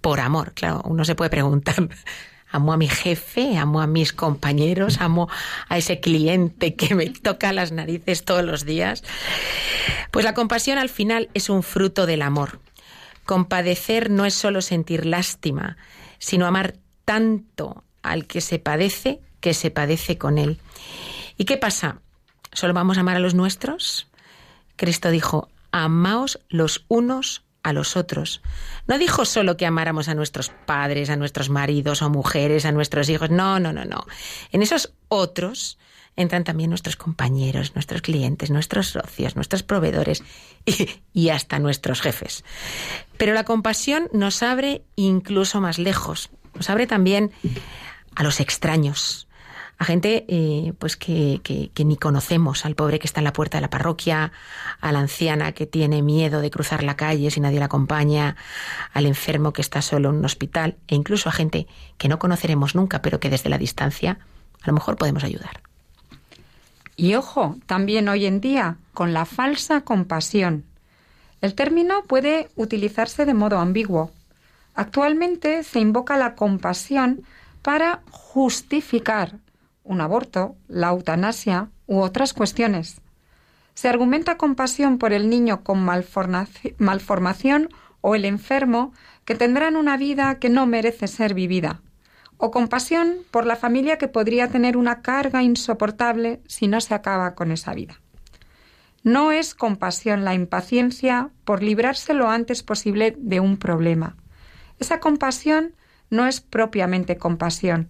Por 0.00 0.20
amor, 0.20 0.52
claro, 0.54 0.82
uno 0.84 1.04
se 1.04 1.16
puede 1.16 1.30
preguntar, 1.30 1.88
amo 2.50 2.72
a 2.72 2.76
mi 2.76 2.88
jefe, 2.88 3.56
amo 3.56 3.80
a 3.80 3.86
mis 3.86 4.12
compañeros, 4.12 5.00
amo 5.00 5.28
a 5.68 5.78
ese 5.78 6.00
cliente 6.00 6.74
que 6.74 6.94
me 6.94 7.10
toca 7.10 7.52
las 7.52 7.72
narices 7.72 8.24
todos 8.24 8.44
los 8.44 8.64
días. 8.64 9.04
Pues 10.10 10.24
la 10.24 10.34
compasión 10.34 10.78
al 10.78 10.88
final 10.88 11.28
es 11.34 11.50
un 11.50 11.62
fruto 11.62 12.06
del 12.06 12.22
amor. 12.22 12.60
Compadecer 13.24 14.10
no 14.10 14.24
es 14.24 14.34
solo 14.34 14.62
sentir 14.62 15.04
lástima, 15.04 15.76
sino 16.18 16.46
amar 16.46 16.76
tanto 17.04 17.84
al 18.02 18.26
que 18.26 18.40
se 18.40 18.58
padece 18.58 19.20
que 19.40 19.54
se 19.54 19.70
padece 19.70 20.18
con 20.18 20.38
él. 20.38 20.58
¿Y 21.36 21.44
qué 21.44 21.56
pasa? 21.56 22.00
¿Solo 22.52 22.74
vamos 22.74 22.96
a 22.96 23.00
amar 23.00 23.16
a 23.16 23.20
los 23.20 23.34
nuestros? 23.34 24.08
Cristo 24.76 25.10
dijo, 25.10 25.48
amaos 25.70 26.40
los 26.48 26.84
unos 26.88 27.44
a 27.68 27.72
los 27.72 27.96
otros. 27.96 28.42
No 28.86 28.98
dijo 28.98 29.24
solo 29.24 29.56
que 29.56 29.66
amáramos 29.66 30.08
a 30.08 30.14
nuestros 30.14 30.50
padres, 30.66 31.10
a 31.10 31.16
nuestros 31.16 31.50
maridos 31.50 32.02
o 32.02 32.10
mujeres, 32.10 32.64
a 32.64 32.72
nuestros 32.72 33.08
hijos. 33.08 33.30
No, 33.30 33.60
no, 33.60 33.72
no, 33.72 33.84
no. 33.84 34.06
En 34.52 34.62
esos 34.62 34.92
otros 35.08 35.78
entran 36.16 36.44
también 36.44 36.70
nuestros 36.70 36.96
compañeros, 36.96 37.74
nuestros 37.74 38.02
clientes, 38.02 38.50
nuestros 38.50 38.88
socios, 38.88 39.36
nuestros 39.36 39.62
proveedores 39.62 40.24
y, 40.64 40.88
y, 41.12 41.28
hasta 41.28 41.58
nuestros 41.58 42.00
jefes. 42.00 42.44
Pero 43.16 43.34
la 43.34 43.44
compasión 43.44 44.08
nos 44.12 44.42
abre 44.42 44.82
incluso 44.96 45.60
más 45.60 45.78
lejos. 45.78 46.30
Nos 46.54 46.70
abre 46.70 46.86
también 46.86 47.30
a 48.16 48.24
los 48.24 48.40
extraños, 48.40 49.27
a 49.78 49.84
gente 49.84 50.24
eh, 50.28 50.72
pues 50.78 50.96
que, 50.96 51.40
que, 51.42 51.84
ni 51.84 51.96
conocemos, 51.96 52.64
al 52.64 52.74
pobre 52.74 52.98
que 52.98 53.06
está 53.06 53.20
en 53.20 53.24
la 53.24 53.32
puerta 53.32 53.58
de 53.58 53.62
la 53.62 53.70
parroquia, 53.70 54.32
a 54.80 54.92
la 54.92 54.98
anciana 54.98 55.52
que 55.52 55.66
tiene 55.66 56.02
miedo 56.02 56.40
de 56.40 56.50
cruzar 56.50 56.82
la 56.82 56.96
calle 56.96 57.30
si 57.30 57.40
nadie 57.40 57.60
la 57.60 57.66
acompaña, 57.66 58.36
al 58.92 59.06
enfermo 59.06 59.52
que 59.52 59.62
está 59.62 59.80
solo 59.80 60.10
en 60.10 60.16
un 60.16 60.24
hospital, 60.24 60.76
e 60.88 60.96
incluso 60.96 61.28
a 61.28 61.32
gente 61.32 61.68
que 61.96 62.08
no 62.08 62.18
conoceremos 62.18 62.74
nunca, 62.74 63.02
pero 63.02 63.20
que 63.20 63.30
desde 63.30 63.50
la 63.50 63.58
distancia 63.58 64.18
a 64.60 64.66
lo 64.66 64.72
mejor 64.72 64.96
podemos 64.96 65.22
ayudar. 65.22 65.62
Y 66.96 67.14
ojo, 67.14 67.56
también 67.66 68.08
hoy 68.08 68.26
en 68.26 68.40
día, 68.40 68.78
con 68.92 69.12
la 69.12 69.26
falsa 69.26 69.82
compasión. 69.82 70.64
El 71.40 71.54
término 71.54 72.02
puede 72.02 72.48
utilizarse 72.56 73.24
de 73.24 73.34
modo 73.34 73.60
ambiguo. 73.60 74.10
Actualmente 74.74 75.62
se 75.62 75.78
invoca 75.78 76.16
la 76.16 76.34
compasión 76.34 77.22
para 77.62 78.02
justificar 78.10 79.36
un 79.88 80.00
aborto, 80.02 80.54
la 80.68 80.90
eutanasia 80.90 81.70
u 81.86 81.98
otras 82.00 82.34
cuestiones. 82.34 83.00
Se 83.74 83.88
argumenta 83.88 84.36
compasión 84.36 84.98
por 84.98 85.12
el 85.12 85.28
niño 85.30 85.64
con 85.64 85.82
malformación 85.82 87.68
o 88.00 88.14
el 88.14 88.24
enfermo 88.24 88.92
que 89.24 89.34
tendrán 89.34 89.76
una 89.76 89.96
vida 89.96 90.38
que 90.38 90.50
no 90.50 90.66
merece 90.66 91.08
ser 91.08 91.34
vivida, 91.34 91.80
o 92.36 92.50
compasión 92.50 93.16
por 93.30 93.46
la 93.46 93.56
familia 93.56 93.98
que 93.98 94.08
podría 94.08 94.48
tener 94.48 94.76
una 94.76 95.00
carga 95.00 95.42
insoportable 95.42 96.40
si 96.46 96.68
no 96.68 96.80
se 96.80 96.94
acaba 96.94 97.34
con 97.34 97.50
esa 97.50 97.72
vida. 97.72 98.00
No 99.02 99.32
es 99.32 99.54
compasión 99.54 100.24
la 100.24 100.34
impaciencia 100.34 101.30
por 101.44 101.62
librarse 101.62 102.12
lo 102.14 102.28
antes 102.28 102.62
posible 102.62 103.16
de 103.18 103.40
un 103.40 103.56
problema. 103.56 104.16
Esa 104.78 105.00
compasión 105.00 105.74
no 106.10 106.26
es 106.26 106.40
propiamente 106.40 107.16
compasión, 107.16 107.88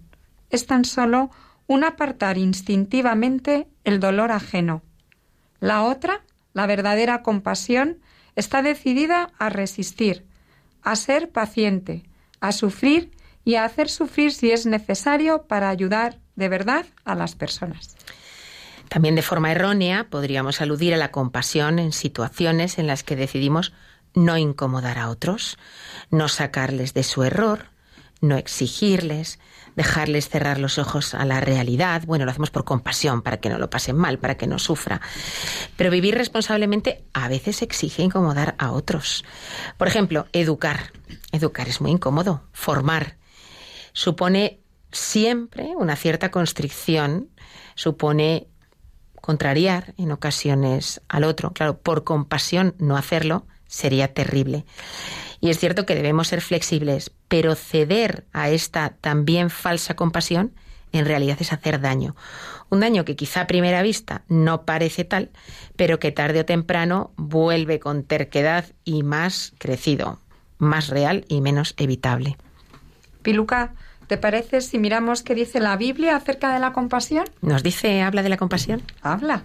es 0.49 0.65
tan 0.65 0.85
solo 0.85 1.29
un 1.69 1.83
apartar 1.83 2.39
instintivamente 2.39 3.67
el 3.83 3.99
dolor 3.99 4.31
ajeno. 4.31 4.81
La 5.59 5.83
otra, 5.83 6.23
la 6.53 6.65
verdadera 6.65 7.21
compasión, 7.21 7.99
está 8.35 8.63
decidida 8.63 9.29
a 9.37 9.49
resistir, 9.49 10.25
a 10.81 10.95
ser 10.95 11.29
paciente, 11.29 12.01
a 12.39 12.53
sufrir 12.53 13.11
y 13.45 13.53
a 13.53 13.65
hacer 13.65 13.87
sufrir 13.87 14.33
si 14.33 14.49
es 14.49 14.65
necesario 14.65 15.43
para 15.43 15.69
ayudar 15.69 16.17
de 16.35 16.49
verdad 16.49 16.87
a 17.05 17.13
las 17.13 17.35
personas. 17.35 17.95
También 18.89 19.13
de 19.13 19.21
forma 19.21 19.51
errónea 19.51 20.07
podríamos 20.09 20.61
aludir 20.61 20.95
a 20.95 20.97
la 20.97 21.11
compasión 21.11 21.77
en 21.77 21.91
situaciones 21.91 22.79
en 22.79 22.87
las 22.87 23.03
que 23.03 23.15
decidimos 23.15 23.73
no 24.15 24.37
incomodar 24.37 24.97
a 24.97 25.09
otros, 25.09 25.59
no 26.09 26.29
sacarles 26.29 26.95
de 26.95 27.03
su 27.03 27.21
error, 27.21 27.67
no 28.21 28.37
exigirles, 28.37 29.39
dejarles 29.75 30.29
cerrar 30.29 30.59
los 30.59 30.77
ojos 30.77 31.13
a 31.13 31.25
la 31.25 31.39
realidad. 31.39 32.03
Bueno, 32.05 32.25
lo 32.25 32.31
hacemos 32.31 32.51
por 32.51 32.65
compasión, 32.65 33.21
para 33.21 33.37
que 33.37 33.49
no 33.49 33.57
lo 33.57 33.69
pasen 33.69 33.95
mal, 33.95 34.19
para 34.19 34.35
que 34.35 34.47
no 34.47 34.59
sufra. 34.59 35.01
Pero 35.77 35.91
vivir 35.91 36.15
responsablemente 36.15 37.03
a 37.13 37.27
veces 37.27 37.61
exige 37.61 38.03
incomodar 38.03 38.55
a 38.57 38.71
otros. 38.71 39.23
Por 39.77 39.87
ejemplo, 39.87 40.27
educar. 40.33 40.91
Educar 41.31 41.67
es 41.67 41.81
muy 41.81 41.91
incómodo. 41.91 42.43
Formar 42.51 43.17
supone 43.93 44.61
siempre 44.91 45.73
una 45.75 45.95
cierta 45.95 46.31
constricción, 46.31 47.29
supone 47.75 48.47
contrariar 49.21 49.93
en 49.97 50.11
ocasiones 50.11 51.01
al 51.07 51.23
otro. 51.23 51.51
Claro, 51.51 51.79
por 51.79 52.03
compasión 52.03 52.75
no 52.79 52.97
hacerlo 52.97 53.45
sería 53.67 54.13
terrible. 54.13 54.65
Y 55.41 55.49
es 55.49 55.59
cierto 55.59 55.85
que 55.85 55.95
debemos 55.95 56.27
ser 56.27 56.41
flexibles, 56.41 57.11
pero 57.27 57.55
ceder 57.55 58.25
a 58.33 58.49
esta 58.49 58.95
también 59.01 59.49
falsa 59.49 59.95
compasión 59.95 60.53
en 60.91 61.05
realidad 61.05 61.37
es 61.39 61.53
hacer 61.53 61.79
daño. 61.79 62.15
Un 62.69 62.79
daño 62.79 63.05
que 63.05 63.15
quizá 63.15 63.41
a 63.41 63.47
primera 63.47 63.81
vista 63.81 64.23
no 64.27 64.63
parece 64.63 65.05
tal, 65.05 65.29
pero 65.75 65.99
que 65.99 66.11
tarde 66.11 66.39
o 66.39 66.45
temprano 66.45 67.11
vuelve 67.15 67.79
con 67.79 68.03
terquedad 68.03 68.65
y 68.85 69.03
más 69.03 69.53
crecido, 69.57 70.19
más 70.57 70.87
real 70.89 71.25
y 71.27 71.41
menos 71.41 71.73
evitable. 71.77 72.37
Piluca, 73.21 73.73
¿te 74.09 74.17
parece 74.17 74.61
si 74.61 74.79
miramos 74.79 75.21
qué 75.21 75.35
dice 75.35 75.59
la 75.59 75.77
Biblia 75.77 76.15
acerca 76.15 76.51
de 76.51 76.59
la 76.59 76.73
compasión? 76.73 77.25
¿Nos 77.41 77.61
dice, 77.61 78.01
habla 78.01 78.23
de 78.23 78.29
la 78.29 78.37
compasión? 78.37 78.81
Habla. 79.03 79.43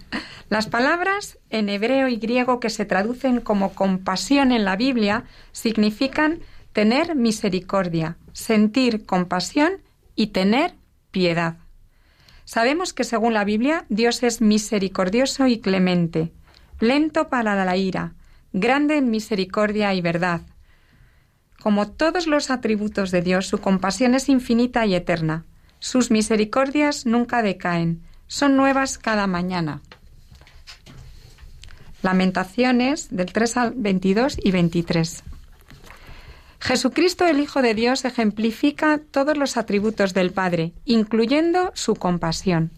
Las 0.49 0.69
palabras 0.69 1.39
en 1.51 1.69
hebreo 1.69 2.09
y 2.09 2.17
griego 2.17 2.61
que 2.61 2.71
se 2.71 2.87
traducen 2.87 3.43
como 3.43 3.75
compasión 3.75 4.53
en 4.53 4.65
la 4.65 4.77
Biblia 4.77 5.25
significan 5.53 6.41
tener 6.73 7.15
misericordia, 7.15 8.17
sentir 8.33 9.05
compasión 9.05 9.83
y 10.17 10.29
tener 10.29 10.73
piedad. 11.11 11.59
Sabemos 12.47 12.95
que 12.95 13.05
según 13.05 13.35
la 13.35 13.45
Biblia 13.45 13.85
Dios 13.91 14.23
es 14.23 14.41
misericordioso 14.41 15.47
y 15.47 15.59
clemente, 15.59 16.33
lento 16.81 17.29
para 17.29 17.63
la 17.63 17.77
ira, 17.77 18.15
grande 18.55 18.97
en 18.97 19.11
misericordia 19.11 19.93
y 19.93 20.01
verdad. 20.01 20.41
Como 21.65 21.89
todos 21.89 22.27
los 22.27 22.51
atributos 22.51 23.11
de 23.11 23.23
Dios, 23.23 23.47
su 23.47 23.57
compasión 23.57 24.15
es 24.15 24.29
infinita 24.29 24.85
y 24.85 24.95
eterna. 24.95 25.47
Sus 25.79 26.11
misericordias 26.11 27.07
nunca 27.07 27.41
decaen, 27.41 28.03
son 28.27 28.59
nuevas 28.59 28.99
cada 28.99 29.27
mañana. 29.27 29.81
Lamentaciones 32.03 33.09
del 33.11 33.33
3 33.33 33.57
al 33.57 33.73
22 33.77 34.37
y 34.45 34.51
23. 34.51 35.25
Jesucristo 36.61 37.25
el 37.25 37.41
Hijo 37.41 37.63
de 37.63 37.73
Dios 37.73 38.05
ejemplifica 38.05 39.01
todos 39.11 39.39
los 39.39 39.57
atributos 39.57 40.13
del 40.13 40.33
Padre, 40.33 40.75
incluyendo 40.85 41.73
su 41.75 41.95
compasión. 41.95 42.73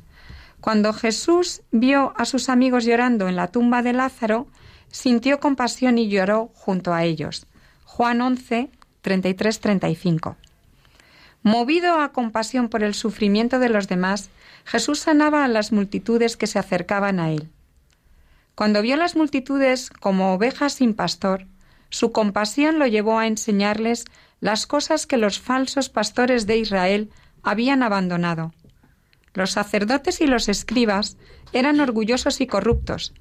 Cuando 0.60 0.92
Jesús 0.92 1.62
vio 1.72 2.14
a 2.16 2.24
sus 2.24 2.48
amigos 2.48 2.84
llorando 2.84 3.26
en 3.26 3.34
la 3.34 3.48
tumba 3.48 3.82
de 3.82 3.94
Lázaro, 3.94 4.46
sintió 4.92 5.40
compasión 5.40 5.98
y 5.98 6.08
lloró 6.08 6.52
junto 6.54 6.94
a 6.94 7.02
ellos. 7.02 7.48
Juan 7.86 8.20
11, 8.20 8.68
33-35. 9.02 10.36
Movido 11.42 12.00
a 12.00 12.12
compasión 12.12 12.68
por 12.68 12.82
el 12.82 12.92
sufrimiento 12.92 13.58
de 13.58 13.70
los 13.70 13.88
demás, 13.88 14.28
Jesús 14.64 14.98
sanaba 14.98 15.44
a 15.44 15.48
las 15.48 15.72
multitudes 15.72 16.36
que 16.36 16.48
se 16.48 16.58
acercaban 16.58 17.20
a 17.20 17.30
él. 17.30 17.48
Cuando 18.54 18.82
vio 18.82 18.96
las 18.96 19.16
multitudes 19.16 19.88
como 19.88 20.34
ovejas 20.34 20.74
sin 20.74 20.92
pastor, 20.92 21.46
su 21.88 22.12
compasión 22.12 22.78
lo 22.78 22.86
llevó 22.86 23.18
a 23.18 23.28
enseñarles 23.28 24.04
las 24.40 24.66
cosas 24.66 25.06
que 25.06 25.16
los 25.16 25.38
falsos 25.38 25.88
pastores 25.88 26.46
de 26.46 26.58
Israel 26.58 27.10
habían 27.42 27.82
abandonado. 27.82 28.52
Los 29.32 29.52
sacerdotes 29.52 30.20
y 30.20 30.26
los 30.26 30.48
escribas 30.48 31.16
eran 31.52 31.80
orgullosos 31.80 32.40
y 32.40 32.46
corruptos, 32.46 33.14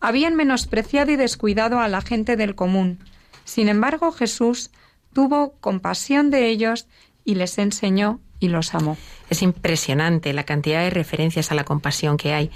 habían 0.00 0.36
menospreciado 0.36 1.10
y 1.10 1.16
descuidado 1.16 1.80
a 1.80 1.88
la 1.88 2.02
gente 2.02 2.36
del 2.36 2.54
común. 2.54 2.98
Sin 3.44 3.68
embargo, 3.68 4.12
Jesús 4.12 4.70
tuvo 5.12 5.54
compasión 5.60 6.30
de 6.30 6.48
ellos 6.48 6.86
y 7.24 7.34
les 7.34 7.58
enseñó 7.58 8.20
y 8.40 8.48
los 8.48 8.74
amó. 8.74 8.96
Es 9.28 9.42
impresionante 9.42 10.32
la 10.32 10.44
cantidad 10.44 10.82
de 10.82 10.90
referencias 10.90 11.52
a 11.52 11.54
la 11.54 11.64
compasión 11.64 12.16
que 12.16 12.32
hay, 12.32 12.50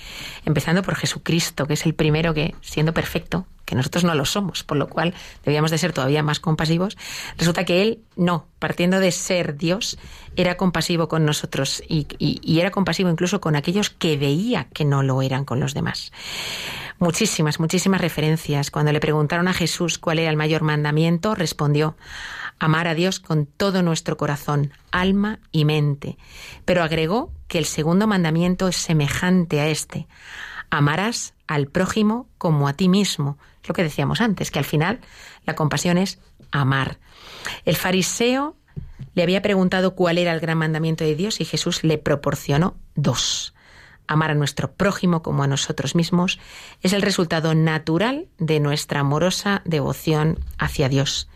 empezando 0.47 0.83
por 0.83 0.97
Jesucristo, 0.97 1.67
que 1.67 1.75
es 1.75 1.85
el 1.85 1.95
primero 1.95 2.33
que, 2.33 2.55
siendo 2.63 2.95
perfecto, 2.95 3.47
que 3.67 3.75
nosotros 3.75 4.05
no 4.05 4.15
lo 4.15 4.25
somos, 4.25 4.65
por 4.65 4.79
lo 4.79 4.89
cual 4.89 5.15
debíamos 5.45 5.71
de 5.71 5.79
ser 5.79 5.93
todavía 5.93 6.23
más 6.23 6.41
compasivos, 6.41 6.97
resulta 7.37 7.65
que 7.65 7.83
Él 7.83 8.01
no, 8.17 8.47
partiendo 8.59 8.99
de 8.99 9.13
ser 9.13 9.57
Dios, 9.57 9.99
era 10.37 10.57
compasivo 10.57 11.07
con 11.09 11.25
nosotros 11.25 11.83
y, 11.87 12.07
y 12.19 12.61
era 12.61 12.71
compasivo 12.71 13.11
incluso 13.11 13.41
con 13.41 13.55
aquellos 13.55 13.91
que 13.91 14.17
veía 14.17 14.69
que 14.73 14.85
no 14.85 15.03
lo 15.03 15.23
eran 15.23 15.45
con 15.45 15.61
los 15.61 15.75
demás. 15.75 16.13
Muchísimas, 16.99 17.61
muchísimas 17.61 18.01
referencias. 18.01 18.71
Cuando 18.71 18.93
le 18.93 19.01
preguntaron 19.01 19.49
a 19.49 19.53
Jesús 19.53 19.99
cuál 19.99 20.19
era 20.19 20.31
el 20.31 20.37
mayor 20.37 20.63
mandamiento, 20.63 21.35
respondió, 21.35 21.97
amar 22.59 22.89
a 22.89 22.95
Dios 22.95 23.21
con 23.21 23.47
todo 23.47 23.83
nuestro 23.83 24.17
corazón, 24.17 24.73
alma 24.91 25.41
y 25.51 25.65
mente. 25.65 26.17
Pero 26.65 26.83
agregó 26.83 27.33
que 27.49 27.59
el 27.59 27.65
segundo 27.65 28.07
mandamiento 28.07 28.69
es 28.69 28.77
semejante 28.77 29.61
a 29.61 29.69
este. 29.69 30.07
Amarás 30.71 31.35
al 31.47 31.67
prójimo 31.67 32.29
como 32.39 32.69
a 32.69 32.75
ti 32.75 32.89
mismo. 32.89 33.39
Es 33.63 33.69
lo 33.69 33.75
que 33.75 33.83
decíamos 33.83 34.21
antes, 34.21 34.51
que 34.51 34.59
al 34.59 34.65
final 34.65 35.01
la 35.47 35.55
compasión 35.55 35.99
es 35.99 36.19
amar. 36.51 36.99
El 37.65 37.77
fariseo 37.77 38.57
le 39.15 39.23
había 39.23 39.43
preguntado 39.43 39.95
cuál 39.95 40.19
era 40.19 40.33
el 40.33 40.41
gran 40.41 40.59
mandamiento 40.59 41.05
de 41.05 41.15
Dios 41.15 41.41
y 41.41 41.45
Jesús 41.45 41.85
le 41.85 41.99
proporcionó 41.99 42.77
dos. 42.95 43.54
Amar 44.07 44.31
a 44.31 44.35
nuestro 44.35 44.73
prójimo 44.73 45.23
como 45.23 45.43
a 45.43 45.47
nosotros 45.47 45.95
mismos 45.95 46.39
es 46.83 46.93
el 46.93 47.03
resultado 47.03 47.55
natural 47.55 48.27
de 48.39 48.61
nuestra 48.61 49.01
amorosa 49.01 49.63
devoción 49.65 50.39
hacia 50.59 50.89
Dios. 50.89 51.29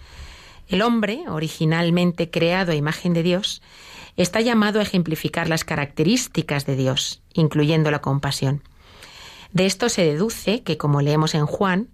El 0.68 0.82
hombre, 0.82 1.24
originalmente 1.28 2.30
creado 2.30 2.72
a 2.72 2.76
imagen 2.76 3.14
de 3.14 3.22
Dios, 3.22 3.62
está 4.16 4.40
llamado 4.40 4.80
a 4.80 4.82
ejemplificar 4.82 5.48
las 5.48 5.64
características 5.64 6.66
de 6.66 6.76
Dios, 6.76 7.22
incluyendo 7.32 7.90
la 7.90 8.00
compasión. 8.00 8.62
De 9.52 9.64
esto 9.64 9.88
se 9.88 10.04
deduce 10.04 10.62
que, 10.62 10.76
como 10.76 11.00
leemos 11.00 11.34
en 11.34 11.46
Juan, 11.46 11.88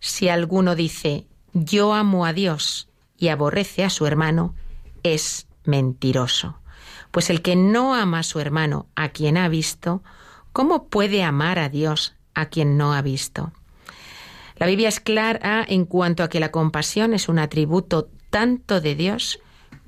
si 0.00 0.28
alguno 0.28 0.74
dice 0.74 1.26
yo 1.52 1.94
amo 1.94 2.26
a 2.26 2.32
Dios 2.32 2.88
y 3.16 3.28
aborrece 3.28 3.84
a 3.84 3.90
su 3.90 4.06
hermano, 4.06 4.54
es 5.02 5.46
mentiroso. 5.64 6.58
Pues 7.14 7.30
el 7.30 7.42
que 7.42 7.54
no 7.54 7.94
ama 7.94 8.18
a 8.18 8.22
su 8.24 8.40
hermano, 8.40 8.88
a 8.96 9.10
quien 9.10 9.36
ha 9.36 9.48
visto, 9.48 10.02
¿cómo 10.52 10.88
puede 10.88 11.22
amar 11.22 11.60
a 11.60 11.68
Dios, 11.68 12.16
a 12.34 12.46
quien 12.46 12.76
no 12.76 12.92
ha 12.92 13.02
visto? 13.02 13.52
La 14.56 14.66
Biblia 14.66 14.88
es 14.88 14.98
clara 14.98 15.64
en 15.64 15.84
cuanto 15.84 16.24
a 16.24 16.28
que 16.28 16.40
la 16.40 16.50
compasión 16.50 17.14
es 17.14 17.28
un 17.28 17.38
atributo 17.38 18.08
tanto 18.30 18.80
de 18.80 18.96
Dios 18.96 19.38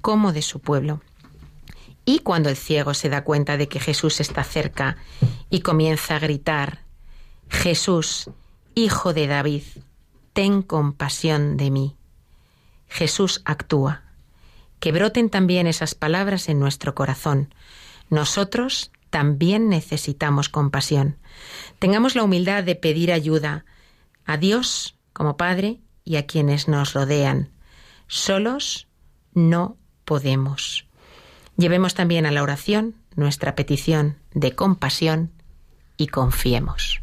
como 0.02 0.32
de 0.32 0.40
su 0.40 0.60
pueblo. 0.60 1.00
Y 2.04 2.20
cuando 2.20 2.48
el 2.48 2.56
ciego 2.56 2.94
se 2.94 3.08
da 3.08 3.24
cuenta 3.24 3.56
de 3.56 3.66
que 3.66 3.80
Jesús 3.80 4.20
está 4.20 4.44
cerca 4.44 4.96
y 5.50 5.62
comienza 5.62 6.14
a 6.14 6.20
gritar, 6.20 6.84
Jesús, 7.48 8.30
Hijo 8.76 9.12
de 9.12 9.26
David, 9.26 9.64
ten 10.32 10.62
compasión 10.62 11.56
de 11.56 11.72
mí. 11.72 11.96
Jesús 12.86 13.42
actúa. 13.44 14.05
Que 14.80 14.92
broten 14.92 15.30
también 15.30 15.66
esas 15.66 15.94
palabras 15.94 16.48
en 16.48 16.58
nuestro 16.60 16.94
corazón. 16.94 17.54
Nosotros 18.10 18.90
también 19.10 19.68
necesitamos 19.68 20.48
compasión. 20.48 21.16
Tengamos 21.78 22.14
la 22.14 22.22
humildad 22.22 22.64
de 22.64 22.76
pedir 22.76 23.12
ayuda, 23.12 23.64
a 24.24 24.36
Dios 24.36 24.96
como 25.12 25.36
Padre 25.36 25.80
y 26.04 26.16
a 26.16 26.26
quienes 26.26 26.68
nos 26.68 26.92
rodean. 26.92 27.50
solos 28.08 28.86
no 29.32 29.76
podemos. 30.04 30.86
Llevemos 31.56 31.94
también 31.94 32.26
a 32.26 32.30
la 32.30 32.42
oración 32.42 32.94
nuestra 33.16 33.54
petición 33.54 34.18
de 34.34 34.54
compasión 34.54 35.32
y 35.96 36.08
confiemos. 36.08 37.00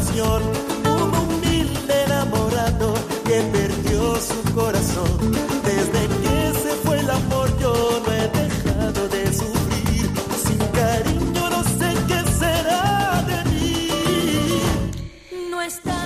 Un 0.00 1.14
humilde 1.14 2.04
enamorado 2.06 2.94
que 3.22 3.42
perdió 3.52 4.16
su 4.16 4.54
corazón. 4.54 5.32
Desde 5.62 6.08
que 6.22 6.58
se 6.58 6.74
fue 6.82 7.00
el 7.00 7.10
amor 7.10 7.50
yo 7.60 8.02
no 8.06 8.12
he 8.12 8.28
dejado 8.28 9.08
de. 9.08 9.30
Sin 9.30 10.58
cariño 10.72 11.50
no 11.50 11.62
sé 11.64 11.94
qué 12.08 12.32
será 12.32 13.22
de 13.28 13.44
mí. 13.50 13.88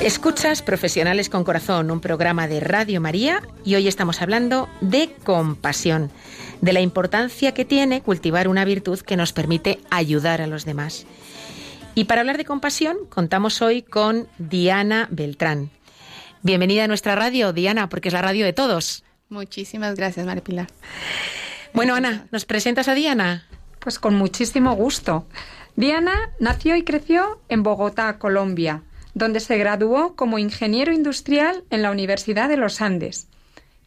Escuchas 0.00 0.62
Profesionales 0.62 1.30
con 1.30 1.44
Corazón, 1.44 1.92
un 1.92 2.00
programa 2.00 2.48
de 2.48 2.58
Radio 2.58 3.00
María 3.00 3.42
y 3.64 3.76
hoy 3.76 3.86
estamos 3.86 4.20
hablando 4.20 4.68
de 4.80 5.14
compasión, 5.22 6.10
de 6.60 6.72
la 6.72 6.80
importancia 6.80 7.54
que 7.54 7.64
tiene 7.64 8.02
cultivar 8.02 8.48
una 8.48 8.64
virtud 8.64 8.98
que 8.98 9.16
nos 9.16 9.32
permite 9.32 9.78
ayudar 9.90 10.40
a 10.42 10.48
los 10.48 10.64
demás. 10.64 11.06
Y 11.96 12.04
para 12.04 12.22
hablar 12.22 12.38
de 12.38 12.44
compasión 12.44 12.96
contamos 13.08 13.62
hoy 13.62 13.82
con 13.82 14.26
Diana 14.38 15.06
Beltrán. 15.12 15.70
Bienvenida 16.42 16.84
a 16.84 16.88
nuestra 16.88 17.14
radio, 17.14 17.52
Diana, 17.52 17.88
porque 17.88 18.08
es 18.08 18.14
la 18.14 18.22
radio 18.22 18.44
de 18.44 18.52
todos. 18.52 19.04
Muchísimas 19.28 19.94
gracias, 19.94 20.26
María 20.26 20.42
Pilar. 20.42 20.66
Bueno, 21.72 21.94
Ana, 21.94 22.26
¿nos 22.32 22.46
presentas 22.46 22.88
a 22.88 22.94
Diana? 22.94 23.46
Pues 23.78 24.00
con 24.00 24.16
muchísimo 24.16 24.74
gusto. 24.74 25.26
Diana 25.76 26.32
nació 26.40 26.74
y 26.74 26.82
creció 26.82 27.40
en 27.48 27.62
Bogotá, 27.62 28.18
Colombia, 28.18 28.82
donde 29.14 29.38
se 29.38 29.56
graduó 29.56 30.16
como 30.16 30.40
ingeniero 30.40 30.92
industrial 30.92 31.62
en 31.70 31.82
la 31.82 31.92
Universidad 31.92 32.48
de 32.48 32.56
los 32.56 32.80
Andes. 32.80 33.28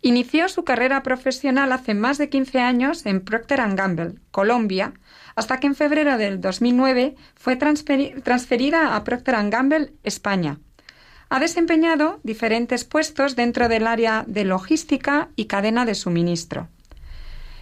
Inició 0.01 0.47
su 0.47 0.63
carrera 0.63 1.03
profesional 1.03 1.73
hace 1.73 1.93
más 1.93 2.17
de 2.17 2.29
15 2.29 2.59
años 2.61 3.05
en 3.05 3.19
Procter⁇ 3.19 3.59
Gamble, 3.75 4.15
Colombia, 4.31 4.93
hasta 5.37 5.59
que 5.59 5.67
en 5.67 5.75
febrero 5.75 6.17
del 6.17 6.41
2009 6.41 7.15
fue 7.35 7.59
transferi- 7.59 8.21
transferida 8.23 8.95
a 8.95 9.03
Procter⁇ 9.03 9.35
Gamble, 9.51 9.93
España. 10.03 10.57
Ha 11.29 11.39
desempeñado 11.39 12.19
diferentes 12.23 12.83
puestos 12.85 13.35
dentro 13.35 13.69
del 13.69 13.85
área 13.85 14.23
de 14.25 14.45
logística 14.45 15.29
y 15.35 15.45
cadena 15.45 15.85
de 15.85 15.93
suministro. 15.93 16.69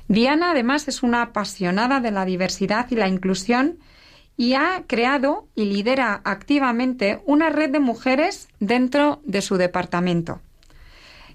Diana 0.08 0.52
además 0.52 0.88
es 0.88 1.04
una 1.04 1.22
apasionada 1.22 2.00
de 2.00 2.12
la 2.12 2.24
diversidad 2.24 2.88
y 2.92 2.96
la 2.96 3.10
inclusión 3.10 3.80
y 4.38 4.54
ha 4.54 4.84
creado 4.88 5.50
y 5.54 5.66
lidera 5.66 6.22
activamente 6.24 7.22
una 7.26 7.50
red 7.50 7.72
de 7.72 7.80
mujeres 7.80 8.48
dentro 8.62 9.20
de 9.26 9.42
su 9.42 9.58
departamento. 9.58 10.40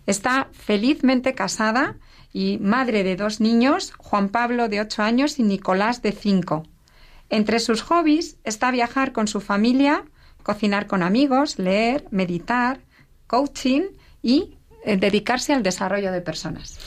Está 0.07 0.48
felizmente 0.53 1.35
casada 1.35 1.96
y 2.33 2.59
madre 2.59 3.05
de 3.05 3.16
dos 3.16 3.40
niños, 3.40 3.93
Juan 3.99 4.29
Pablo 4.29 4.69
de 4.69 4.81
8 4.81 5.03
años 5.03 5.38
y 5.38 5.43
Nicolás 5.43 6.03
de 6.03 6.12
5. 6.12 6.64
Entre 7.29 7.61
sus 7.61 7.83
hobbies 7.83 8.37
está 8.45 8.71
viajar 8.71 9.12
con 9.12 9.29
su 9.29 9.40
familia, 9.40 10.05
cocinar 10.43 10.87
con 10.87 11.03
amigos, 11.03 11.59
leer, 11.59 12.05
meditar, 12.11 12.81
coaching 13.27 13.83
y 14.23 14.57
eh, 14.85 14.97
dedicarse 14.97 15.53
al 15.53 15.62
desarrollo 15.62 16.12
de 16.12 16.21
personas. 16.21 16.79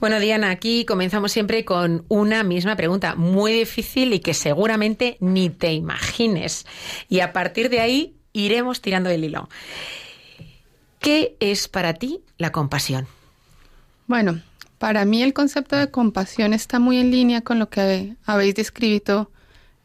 Bueno, 0.00 0.18
Diana, 0.18 0.50
aquí 0.50 0.86
comenzamos 0.86 1.30
siempre 1.30 1.64
con 1.64 2.06
una 2.08 2.42
misma 2.42 2.74
pregunta, 2.74 3.16
muy 3.16 3.52
difícil 3.52 4.14
y 4.14 4.20
que 4.20 4.32
seguramente 4.32 5.18
ni 5.20 5.50
te 5.50 5.74
imagines. 5.74 6.64
Y 7.08 7.20
a 7.20 7.34
partir 7.34 7.68
de 7.68 7.80
ahí 7.80 8.14
iremos 8.32 8.80
tirando 8.80 9.10
el 9.10 9.24
hilo. 9.24 9.48
¿Qué 11.00 11.36
es 11.40 11.68
para 11.68 11.94
ti 11.94 12.22
la 12.38 12.50
compasión? 12.50 13.06
Bueno, 14.06 14.40
para 14.80 15.04
mí 15.04 15.22
el 15.22 15.34
concepto 15.34 15.76
de 15.76 15.90
compasión 15.90 16.54
está 16.54 16.78
muy 16.78 16.96
en 16.98 17.10
línea 17.10 17.42
con 17.42 17.58
lo 17.58 17.68
que 17.68 18.16
habéis 18.24 18.54
descrito. 18.54 19.30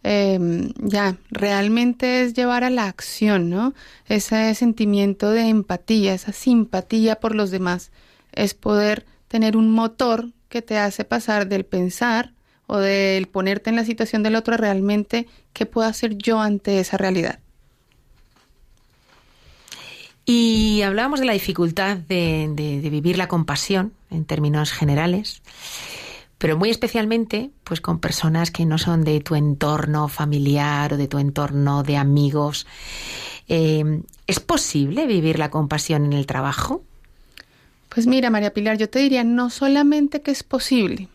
eh, 0.04 0.40
ya, 0.78 1.18
realmente 1.32 2.22
es 2.24 2.34
llevar 2.34 2.64
a 2.64 2.70
la 2.70 2.88
acción, 2.88 3.50
¿no? 3.50 3.74
Ese 4.08 4.56
sentimiento 4.56 5.32
de 5.32 5.50
empatía, 5.50 6.14
esa 6.14 6.32
simpatía 6.34 7.18
por 7.20 7.36
los 7.36 7.52
demás. 7.52 7.92
Es 8.32 8.54
poder 8.54 9.06
tener 9.28 9.58
un 9.58 9.72
motor 9.72 10.32
que 10.50 10.62
te 10.62 10.78
hace 10.78 11.04
pasar 11.06 11.50
del 11.50 11.66
pensar 11.66 12.34
o 12.68 12.78
del 12.78 13.28
ponerte 13.28 13.70
en 13.72 13.76
la 13.78 13.86
situación 13.86 14.24
del 14.24 14.36
otro 14.36 14.58
realmente 14.58 15.28
qué 15.54 15.66
puedo 15.66 15.88
hacer 15.90 16.16
yo 16.18 16.40
ante 16.42 16.80
esa 16.80 16.98
realidad. 16.98 17.40
Y 20.26 20.82
hablábamos 20.82 21.20
de 21.20 21.28
la 21.28 21.34
dificultad 21.34 21.98
de, 21.98 22.80
vivir 22.90 23.18
la 23.18 23.28
compasión 23.28 23.94
en 24.10 24.26
términos 24.26 24.72
generales, 24.72 25.44
pero 26.40 26.58
muy 26.58 26.72
especialmente 26.72 27.52
pues 27.64 27.80
con 27.80 28.00
personas 28.00 28.50
que 28.50 28.66
no 28.66 28.78
son 28.78 29.04
de 29.04 29.20
tu 29.20 29.36
entorno 29.36 30.08
familiar 30.08 30.94
o 30.94 30.98
de 30.98 31.08
tu 31.08 31.20
entorno 31.20 31.84
de 31.84 31.98
amigos. 31.98 32.66
Eh, 33.48 34.02
¿Es 34.26 34.40
posible 34.40 35.06
vivir 35.06 35.38
la 35.38 35.52
compasión 35.52 36.06
en 36.06 36.14
el 36.14 36.26
trabajo? 36.26 36.84
Pues 37.90 38.08
mira, 38.08 38.32
María 38.32 38.54
Pilar, 38.54 38.78
yo 38.78 38.90
te 38.90 39.00
diría 39.00 39.24
no 39.24 39.52
solamente 39.52 40.22
que 40.22 40.32
es 40.32 40.44
posible. 40.44 41.08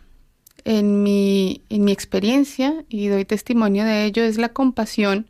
En 0.65 1.03
mi, 1.03 1.63
en 1.69 1.85
mi 1.85 1.91
experiencia, 1.91 2.85
y 2.89 3.09
doy 3.09 3.25
testimonio 3.25 3.85
de 3.85 4.05
ello, 4.05 4.23
es 4.23 4.39
la 4.39 4.51
compasión 4.51 5.27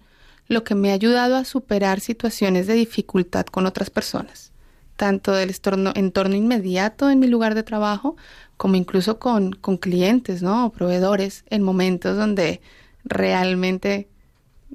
lo 0.50 0.64
que 0.64 0.74
me 0.74 0.90
ha 0.90 0.94
ayudado 0.94 1.36
a 1.36 1.44
superar 1.44 2.00
situaciones 2.00 2.66
de 2.66 2.74
dificultad 2.74 3.46
con 3.46 3.66
otras 3.66 3.88
personas, 3.88 4.50
tanto 4.96 5.30
del 5.30 5.54
entorno 5.94 6.34
inmediato 6.34 7.08
en 7.08 7.20
mi 7.20 7.28
lugar 7.28 7.54
de 7.54 7.62
trabajo, 7.62 8.16
como 8.56 8.74
incluso 8.74 9.20
con, 9.20 9.52
con 9.52 9.76
clientes, 9.76 10.42
¿no? 10.42 10.66
O 10.66 10.72
proveedores, 10.72 11.44
en 11.50 11.62
momentos 11.62 12.16
donde 12.16 12.60
realmente 13.04 14.08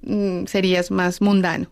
mm, 0.02 0.46
serías 0.46 0.92
más 0.92 1.22
mundano. 1.22 1.70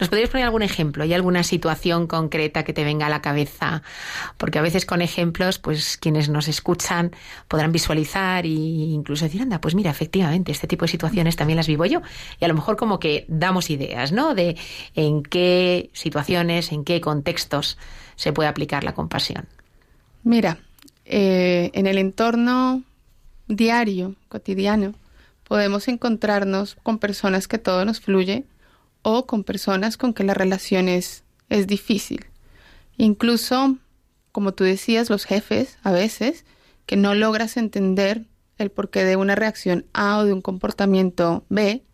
¿Nos 0.00 0.08
podrías 0.08 0.28
poner 0.28 0.44
algún 0.44 0.62
ejemplo? 0.62 1.04
¿Hay 1.04 1.14
alguna 1.14 1.44
situación 1.44 2.08
concreta 2.08 2.64
que 2.64 2.72
te 2.72 2.82
venga 2.82 3.06
a 3.06 3.08
la 3.08 3.22
cabeza? 3.22 3.82
Porque 4.38 4.58
a 4.58 4.62
veces 4.62 4.86
con 4.86 5.02
ejemplos, 5.02 5.60
pues 5.60 5.96
quienes 5.96 6.28
nos 6.28 6.48
escuchan 6.48 7.12
podrán 7.46 7.70
visualizar 7.70 8.44
e 8.44 8.48
incluso 8.48 9.24
decir, 9.24 9.42
anda, 9.42 9.60
pues 9.60 9.76
mira, 9.76 9.92
efectivamente, 9.92 10.50
este 10.50 10.66
tipo 10.66 10.84
de 10.84 10.90
situaciones 10.90 11.36
también 11.36 11.58
las 11.58 11.68
vivo 11.68 11.86
yo. 11.86 12.02
Y 12.40 12.44
a 12.44 12.48
lo 12.48 12.54
mejor 12.54 12.76
como 12.76 12.98
que 12.98 13.24
damos 13.28 13.70
ideas, 13.70 14.10
¿no? 14.10 14.34
De 14.34 14.56
en 14.96 15.22
qué 15.22 15.90
situaciones, 15.92 16.72
en 16.72 16.84
qué 16.84 17.00
contextos 17.00 17.78
se 18.16 18.32
puede 18.32 18.48
aplicar 18.48 18.82
la 18.82 18.94
compasión. 18.94 19.46
Mira, 20.24 20.58
eh, 21.04 21.70
en 21.72 21.86
el 21.86 21.98
entorno 21.98 22.82
diario, 23.46 24.16
cotidiano, 24.28 24.94
podemos 25.46 25.86
encontrarnos 25.86 26.76
con 26.82 26.98
personas 26.98 27.46
que 27.46 27.58
todo 27.58 27.84
nos 27.84 28.00
fluye 28.00 28.44
o 29.04 29.26
con 29.26 29.44
personas 29.44 29.96
con 29.96 30.14
que 30.14 30.24
la 30.24 30.34
relación 30.34 30.88
es, 30.88 31.22
es 31.48 31.68
difícil. 31.68 32.26
Incluso, 32.96 33.76
como 34.32 34.52
tú 34.54 34.64
decías, 34.64 35.10
los 35.10 35.24
jefes 35.24 35.78
a 35.84 35.92
veces, 35.92 36.44
que 36.86 36.96
no 36.96 37.14
logras 37.14 37.56
entender 37.56 38.26
el 38.58 38.70
porqué 38.70 39.04
de 39.04 39.16
una 39.16 39.34
reacción 39.34 39.84
A 39.92 40.18
o 40.18 40.24
de 40.24 40.32
un 40.32 40.42
comportamiento 40.42 41.44
B, 41.48 41.84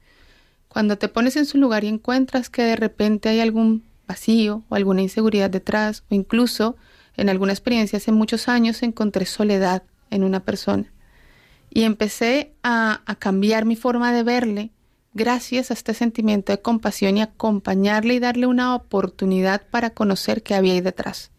cuando 0.68 0.98
te 0.98 1.08
pones 1.08 1.36
en 1.36 1.46
su 1.46 1.58
lugar 1.58 1.84
y 1.84 1.88
encuentras 1.88 2.48
que 2.48 2.62
de 2.62 2.76
repente 2.76 3.28
hay 3.28 3.40
algún 3.40 3.84
vacío 4.06 4.62
o 4.68 4.76
alguna 4.76 5.02
inseguridad 5.02 5.50
detrás, 5.50 6.04
o 6.10 6.14
incluso 6.14 6.76
en 7.16 7.28
alguna 7.28 7.52
experiencia 7.52 7.96
hace 7.96 8.12
muchos 8.12 8.48
años 8.48 8.82
encontré 8.82 9.26
soledad 9.26 9.82
en 10.10 10.22
una 10.22 10.40
persona. 10.40 10.92
Y 11.70 11.82
empecé 11.82 12.52
a, 12.62 13.02
a 13.04 13.14
cambiar 13.16 13.64
mi 13.64 13.74
forma 13.74 14.12
de 14.12 14.22
verle 14.22 14.70
gracias 15.12 15.70
a 15.70 15.74
este 15.74 15.94
sentimiento 15.94 16.52
de 16.52 16.62
compasión 16.62 17.16
y 17.16 17.22
acompañarle 17.22 18.14
y 18.14 18.20
darle 18.20 18.46
una 18.46 18.74
oportunidad 18.74 19.62
para 19.70 19.90
conocer 19.90 20.42
qué 20.42 20.54
había 20.54 20.74
ahí 20.74 20.80
detrás. 20.80 21.30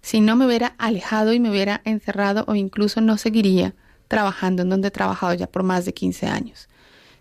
Si 0.00 0.20
no 0.20 0.36
me 0.36 0.46
hubiera 0.46 0.74
alejado 0.78 1.32
y 1.32 1.40
me 1.40 1.50
hubiera 1.50 1.80
encerrado 1.84 2.44
o 2.46 2.54
incluso 2.54 3.00
no 3.00 3.16
seguiría 3.16 3.74
trabajando 4.08 4.62
en 4.62 4.70
donde 4.70 4.88
he 4.88 4.90
trabajado 4.90 5.34
ya 5.34 5.46
por 5.46 5.62
más 5.62 5.84
de 5.84 5.94
15 5.94 6.26
años. 6.26 6.68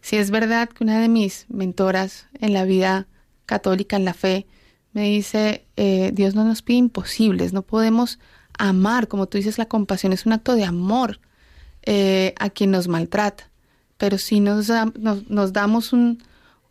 Si 0.02 0.17
es 0.17 0.32
verdad 0.32 0.69
que 0.69 0.84
una 0.84 1.00
de 1.00 1.08
mis 1.08 1.46
mentoras 1.50 2.28
en 2.39 2.54
la 2.54 2.65
vida 2.65 3.08
católica, 3.46 3.96
en 3.96 4.06
la 4.06 4.13
fe, 4.13 4.46
me 4.91 5.04
dice, 5.04 5.65
eh, 5.78 6.12
Dios 6.13 6.36
no 6.36 6.43
nos 6.43 6.62
pide 6.62 6.78
imposibles, 6.78 7.54
no 7.54 7.62
podemos 7.62 8.19
amar, 8.58 9.08
como 9.08 9.28
tú 9.28 9.38
dices, 9.38 9.58
la 9.58 9.65
compasión 9.65 10.13
es 10.13 10.26
un 10.26 10.34
acto 10.34 10.56
de 10.56 10.65
amor 10.65 11.19
eh, 11.84 12.34
a 12.38 12.50
quien 12.50 12.72
nos 12.72 12.88
maltrata, 12.88 13.50
pero 14.04 14.18
si 14.18 14.42
nos, 14.42 14.68
nos, 15.00 15.30
nos 15.30 15.54
damos 15.54 15.94
un, 15.94 16.22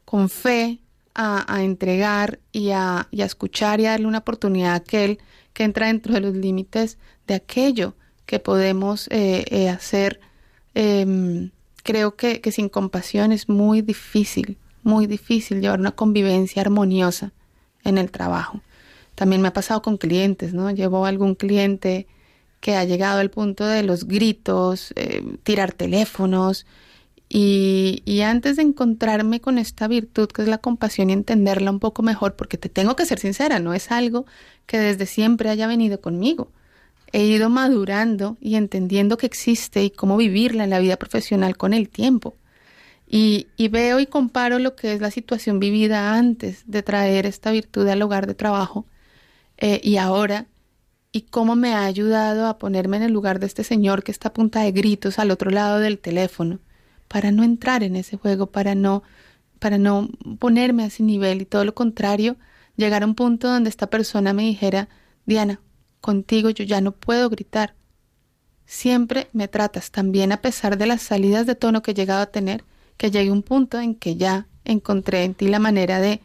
con 0.04 0.28
fe 0.28 0.80
a, 1.14 1.50
a 1.50 1.62
entregar 1.62 2.40
y 2.52 2.72
a, 2.72 3.08
y 3.10 3.22
a 3.22 3.24
escuchar 3.24 3.80
y 3.80 3.86
a 3.86 3.92
darle 3.92 4.06
una 4.06 4.18
oportunidad 4.18 4.72
a 4.72 4.74
aquel 4.74 5.18
que 5.54 5.64
entra 5.64 5.86
dentro 5.86 6.12
de 6.12 6.20
los 6.20 6.34
límites 6.34 6.98
de 7.26 7.32
aquello 7.32 7.94
que 8.26 8.38
podemos 8.38 9.08
eh, 9.08 9.46
eh, 9.48 9.70
hacer, 9.70 10.20
em, 10.74 11.52
creo 11.82 12.16
que, 12.16 12.42
sin 12.52 12.68
compasión 12.68 13.32
es 13.32 13.48
muy 13.48 13.80
difícil, 13.80 14.58
muy 14.82 15.06
difícil 15.06 15.62
llevar 15.62 15.80
una 15.80 15.92
convivencia 15.92 16.60
armoniosa 16.60 17.32
en 17.82 17.96
el 17.96 18.10
trabajo. 18.10 18.60
También 19.14 19.40
me 19.40 19.48
ha 19.48 19.54
pasado 19.54 19.80
con 19.80 19.96
clientes, 19.96 20.52
¿no? 20.52 20.70
Llevo 20.70 21.06
algún 21.06 21.34
cliente 21.34 22.06
que 22.60 22.76
ha 22.76 22.84
llegado 22.84 23.20
al 23.20 23.30
punto 23.30 23.64
de 23.64 23.84
los 23.84 24.06
gritos, 24.06 24.92
eh, 24.96 25.24
tirar 25.44 25.72
teléfonos, 25.72 26.66
y, 27.34 28.20
antes 28.20 28.56
de 28.56 28.62
encontrarme 28.62 29.40
con 29.40 29.56
esta 29.56 29.88
virtud 29.88 30.28
que 30.28 30.42
es 30.42 30.48
la 30.48 30.58
compasión 30.58 31.08
y 31.08 31.14
entenderla 31.14 31.70
un 31.70 31.80
poco 31.80 32.02
mejor, 32.02 32.36
porque 32.36 32.58
te 32.58 32.68
tengo 32.68 32.94
que 32.94 33.06
ser 33.06 33.18
sincera, 33.18 33.58
no 33.58 33.72
es 33.72 33.90
algo 33.90 34.26
que 34.66 34.78
desde 34.78 35.06
siempre 35.06 35.48
haya 35.48 35.66
venido 35.66 35.98
conmigo. 36.02 36.52
He 37.10 37.24
ido 37.24 37.48
madurando 37.48 38.36
y 38.38 38.56
entendiendo 38.56 39.16
que 39.16 39.24
existe 39.24 39.82
y 39.82 39.90
cómo 39.90 40.18
vivirla 40.18 40.64
en 40.64 40.70
la 40.70 40.78
vida 40.78 40.98
profesional 40.98 41.56
con 41.56 41.72
el 41.72 41.88
tiempo. 41.88 42.36
Y, 43.06 43.46
y 43.56 43.68
veo 43.68 43.98
y 43.98 44.06
comparo 44.06 44.58
lo 44.58 44.76
que 44.76 44.92
es 44.92 45.00
la 45.00 45.10
situación 45.10 45.58
vivida 45.58 46.14
antes 46.14 46.64
de 46.66 46.82
traer 46.82 47.24
esta 47.24 47.50
virtud 47.50 47.88
al 47.88 48.00
lugar 48.00 48.26
de 48.26 48.34
trabajo 48.34 48.86
eh, 49.56 49.80
y 49.82 49.96
ahora 49.96 50.48
y 51.12 51.22
cómo 51.22 51.56
me 51.56 51.72
ha 51.74 51.84
ayudado 51.84 52.46
a 52.46 52.58
ponerme 52.58 52.98
en 52.98 53.04
el 53.04 53.12
lugar 53.12 53.40
de 53.40 53.46
este 53.46 53.64
señor 53.64 54.02
que 54.02 54.12
está 54.12 54.28
a 54.28 54.32
punta 54.34 54.60
de 54.60 54.72
gritos 54.72 55.18
al 55.18 55.30
otro 55.30 55.50
lado 55.50 55.78
del 55.78 55.98
teléfono 55.98 56.60
para 57.12 57.30
no 57.30 57.44
entrar 57.44 57.82
en 57.82 57.94
ese 57.94 58.16
juego, 58.16 58.46
para 58.46 58.74
no 58.74 59.02
para 59.58 59.76
no 59.76 60.08
ponerme 60.38 60.82
a 60.82 60.86
ese 60.86 61.02
nivel 61.02 61.42
y 61.42 61.44
todo 61.44 61.64
lo 61.64 61.74
contrario, 61.74 62.36
llegar 62.74 63.02
a 63.02 63.06
un 63.06 63.14
punto 63.14 63.48
donde 63.48 63.68
esta 63.68 63.86
persona 63.86 64.32
me 64.32 64.42
dijera, 64.42 64.88
Diana, 65.26 65.60
contigo 66.00 66.48
yo 66.48 66.64
ya 66.64 66.80
no 66.80 66.92
puedo 66.92 67.28
gritar. 67.28 67.74
Siempre 68.64 69.28
me 69.34 69.46
tratas 69.46 69.90
tan 69.90 70.10
bien 70.10 70.32
a 70.32 70.40
pesar 70.40 70.78
de 70.78 70.86
las 70.86 71.02
salidas 71.02 71.46
de 71.46 71.54
tono 71.54 71.82
que 71.82 71.90
he 71.90 71.94
llegado 71.94 72.22
a 72.22 72.32
tener, 72.32 72.64
que 72.96 73.10
llegué 73.10 73.28
a 73.28 73.32
un 73.32 73.42
punto 73.42 73.78
en 73.78 73.94
que 73.94 74.16
ya 74.16 74.46
encontré 74.64 75.24
en 75.24 75.34
ti 75.34 75.48
la 75.48 75.58
manera 75.58 76.00
de, 76.00 76.22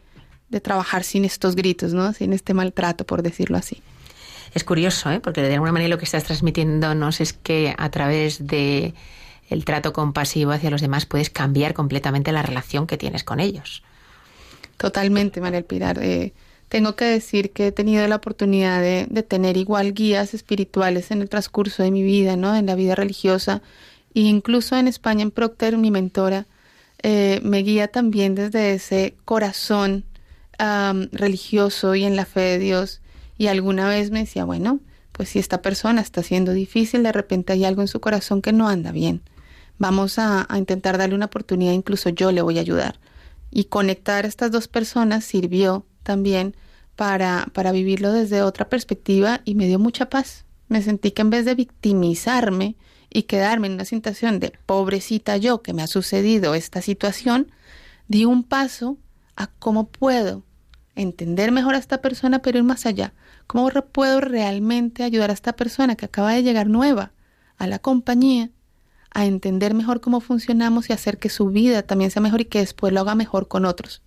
de 0.48 0.60
trabajar 0.60 1.04
sin 1.04 1.24
estos 1.26 1.54
gritos, 1.54 1.92
¿no? 1.92 2.14
Sin 2.14 2.32
este 2.32 2.54
maltrato, 2.54 3.04
por 3.04 3.22
decirlo 3.22 3.58
así. 3.58 3.82
Es 4.54 4.64
curioso, 4.64 5.10
¿eh? 5.10 5.20
porque 5.20 5.42
de 5.42 5.52
alguna 5.52 5.72
manera 5.72 5.90
lo 5.90 5.98
que 5.98 6.06
estás 6.06 6.24
transmitiéndonos 6.24 7.20
es 7.20 7.34
que 7.34 7.74
a 7.76 7.90
través 7.90 8.46
de 8.46 8.94
el 9.48 9.64
trato 9.64 9.92
compasivo 9.92 10.52
hacia 10.52 10.70
los 10.70 10.80
demás 10.80 11.06
puedes 11.06 11.30
cambiar 11.30 11.74
completamente 11.74 12.32
la 12.32 12.42
relación 12.42 12.86
que 12.86 12.98
tienes 12.98 13.24
con 13.24 13.40
ellos. 13.40 13.82
Totalmente, 14.76 15.40
María 15.40 15.62
Pilar. 15.62 15.98
Eh, 16.00 16.32
tengo 16.68 16.94
que 16.96 17.06
decir 17.06 17.50
que 17.52 17.68
he 17.68 17.72
tenido 17.72 18.06
la 18.06 18.16
oportunidad 18.16 18.80
de, 18.80 19.06
tener 19.22 19.56
igual 19.56 19.94
guías 19.94 20.34
espirituales 20.34 21.10
en 21.10 21.22
el 21.22 21.28
transcurso 21.28 21.82
de 21.82 21.90
mi 21.90 22.02
vida, 22.02 22.36
¿no? 22.36 22.54
En 22.54 22.66
la 22.66 22.74
vida 22.74 22.94
religiosa. 22.94 23.62
E 24.14 24.20
incluso 24.20 24.76
en 24.76 24.86
España, 24.86 25.22
en 25.22 25.30
Procter, 25.30 25.78
mi 25.78 25.90
mentora, 25.90 26.46
eh, 27.02 27.40
me 27.42 27.58
guía 27.58 27.88
también 27.88 28.34
desde 28.34 28.72
ese 28.72 29.14
corazón 29.24 30.04
religioso 31.12 31.94
y 31.94 32.02
en 32.02 32.16
la 32.16 32.24
fe 32.24 32.40
de 32.40 32.58
Dios. 32.58 33.00
Y 33.38 33.46
alguna 33.46 33.88
vez 33.88 34.10
me 34.10 34.18
decía, 34.18 34.44
bueno, 34.44 34.80
pues 35.12 35.30
si 35.30 35.38
esta 35.38 35.62
persona 35.62 36.00
está 36.00 36.22
siendo 36.22 36.52
difícil, 36.52 37.02
de 37.02 37.12
repente 37.12 37.52
hay 37.52 37.64
algo 37.64 37.80
en 37.80 37.88
su 37.88 38.00
corazón 38.00 38.42
que 38.42 38.52
no 38.52 38.68
anda 38.68 38.90
bien. 38.90 39.22
Vamos 39.78 40.18
a, 40.18 40.46
intentar 40.56 40.98
darle 40.98 41.14
una 41.14 41.26
oportunidad, 41.26 41.72
incluso 41.72 42.08
yo 42.10 42.32
le 42.32 42.42
voy 42.42 42.58
a 42.58 42.62
ayudar. 42.62 42.98
Y 43.50 43.64
conectar 43.64 44.24
a 44.24 44.28
estas 44.28 44.50
dos 44.50 44.68
personas 44.68 45.24
sirvió 45.24 45.86
también 46.02 46.56
para, 46.96 47.46
para 47.52 47.72
vivirlo 47.72 48.12
desde 48.12 48.42
otra 48.42 48.68
perspectiva 48.68 49.40
y 49.44 49.54
me 49.54 49.66
dio 49.66 49.78
mucha 49.78 50.10
paz. 50.10 50.44
Me 50.68 50.82
sentí 50.82 51.12
que 51.12 51.22
en 51.22 51.30
vez 51.30 51.44
de 51.44 51.54
victimizarme 51.54 52.76
y 53.08 53.22
quedarme 53.22 53.68
en 53.68 53.74
una 53.74 53.84
situación 53.84 54.40
de 54.40 54.52
pobrecita 54.66 55.36
yo 55.36 55.62
que 55.62 55.72
me 55.72 55.82
ha 55.82 55.86
sucedido 55.86 56.54
esta 56.54 56.82
situación, 56.82 57.50
di 58.08 58.24
un 58.24 58.42
paso 58.42 58.98
a 59.36 59.46
cómo 59.46 59.88
puedo 59.88 60.44
entender 60.96 61.52
mejor 61.52 61.76
a 61.76 61.78
esta 61.78 62.02
persona, 62.02 62.40
pero 62.40 62.58
ir 62.58 62.64
más 62.64 62.84
allá. 62.84 63.14
¿Cómo 63.46 63.70
puedo 63.92 64.20
realmente 64.20 65.04
ayudar 65.04 65.30
a 65.30 65.34
esta 65.34 65.54
persona 65.54 65.94
que 65.94 66.06
acaba 66.06 66.32
de 66.32 66.42
llegar 66.42 66.66
nueva 66.66 67.12
a 67.56 67.66
la 67.66 67.78
compañía 67.78 68.50
a 69.18 69.26
entender 69.26 69.74
mejor 69.74 70.00
cómo 70.00 70.20
funcionamos 70.20 70.90
y 70.90 70.92
hacer 70.92 71.18
que 71.18 71.28
su 71.28 71.46
vida 71.48 71.82
también 71.82 72.10
sea 72.10 72.22
mejor 72.22 72.40
y 72.40 72.44
que 72.46 72.60
después 72.60 72.92
lo 72.92 73.00
haga 73.00 73.14
mejor 73.14 73.48
con 73.48 73.64
otros? 73.64 74.02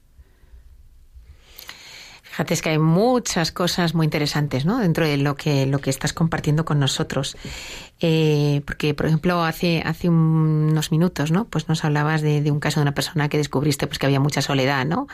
Fíjate, 2.32 2.56
que 2.56 2.70
hay 2.70 2.80
muchas 2.80 3.52
cosas 3.52 3.94
muy 3.94 4.06
interesantes, 4.06 4.66
¿no? 4.66 4.80
Dentro 4.80 5.06
de 5.06 5.18
lo 5.18 5.36
que, 5.36 5.66
lo 5.66 5.80
que 5.80 5.90
estás 5.90 6.14
compartiendo 6.14 6.64
con 6.64 6.80
nosotros. 6.80 7.36
Eh, 8.00 8.62
porque, 8.66 8.94
por 8.94 9.08
ejemplo, 9.08 9.44
hace, 9.44 9.84
hace 9.86 10.08
unos 10.08 10.94
minutos, 10.94 11.30
¿no? 11.30 11.44
Pues 11.50 11.68
nos 11.68 11.84
hablabas 11.84 12.22
de, 12.22 12.42
de, 12.42 12.50
un 12.50 12.62
caso 12.62 12.80
de 12.80 12.84
una 12.84 12.94
persona 12.94 13.28
que 13.28 13.38
descubriste 13.38 13.86
pues 13.86 14.00
que 14.00 14.06
había 14.06 14.22
mucha 14.22 14.42
soledad, 14.42 14.86
¿no? 14.86 15.08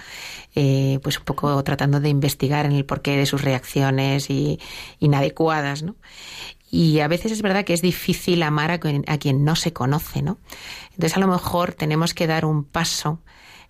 Eh, 0.53 0.99
pues 1.01 1.17
un 1.17 1.25
poco 1.25 1.63
tratando 1.63 1.99
de 1.99 2.09
investigar 2.09 2.67
en 2.67 2.73
el 2.73 2.85
porqué 2.85 3.17
de 3.17 3.25
sus 3.25 3.41
reacciones 3.41 4.29
y, 4.29 4.59
inadecuadas, 4.99 5.81
¿no? 5.81 5.95
Y 6.69 6.99
a 6.99 7.07
veces 7.07 7.31
es 7.31 7.41
verdad 7.41 7.63
que 7.63 7.73
es 7.73 7.81
difícil 7.81 8.43
amar 8.43 8.71
a 8.71 8.79
quien, 8.79 9.03
a 9.07 9.17
quien 9.17 9.45
no 9.45 9.55
se 9.55 9.73
conoce, 9.73 10.21
¿no? 10.21 10.37
Entonces 10.91 11.15
a 11.15 11.19
lo 11.19 11.27
mejor 11.27 11.73
tenemos 11.73 12.13
que 12.13 12.27
dar 12.27 12.45
un 12.45 12.65
paso 12.65 13.21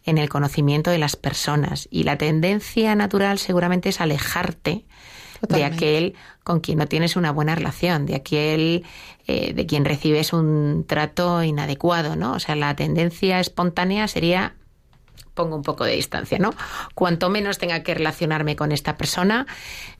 en 0.03 0.17
el 0.17 0.29
conocimiento 0.29 0.89
de 0.89 0.97
las 0.97 1.15
personas 1.15 1.87
y 1.91 2.03
la 2.03 2.17
tendencia 2.17 2.95
natural 2.95 3.39
seguramente 3.39 3.89
es 3.89 3.99
alejarte 4.01 4.85
Totalmente. 5.41 5.55
de 5.57 5.63
aquel 5.65 6.15
con 6.43 6.61
quien 6.61 6.79
no 6.79 6.87
tienes 6.87 7.15
una 7.15 7.31
buena 7.31 7.53
relación, 7.55 8.05
de 8.05 8.15
aquel 8.15 8.85
eh, 9.27 9.53
de 9.53 9.65
quien 9.65 9.85
recibes 9.85 10.33
un 10.33 10.85
trato 10.87 11.43
inadecuado, 11.43 12.15
¿no? 12.15 12.33
O 12.33 12.39
sea, 12.39 12.55
la 12.55 12.75
tendencia 12.75 13.39
espontánea 13.39 14.07
sería 14.07 14.55
pongo 15.33 15.55
un 15.55 15.61
poco 15.61 15.83
de 15.83 15.93
distancia, 15.93 16.39
¿no? 16.39 16.51
Cuanto 16.95 17.29
menos 17.29 17.59
tenga 17.59 17.83
que 17.83 17.93
relacionarme 17.93 18.55
con 18.55 18.71
esta 18.71 18.97
persona, 18.97 19.45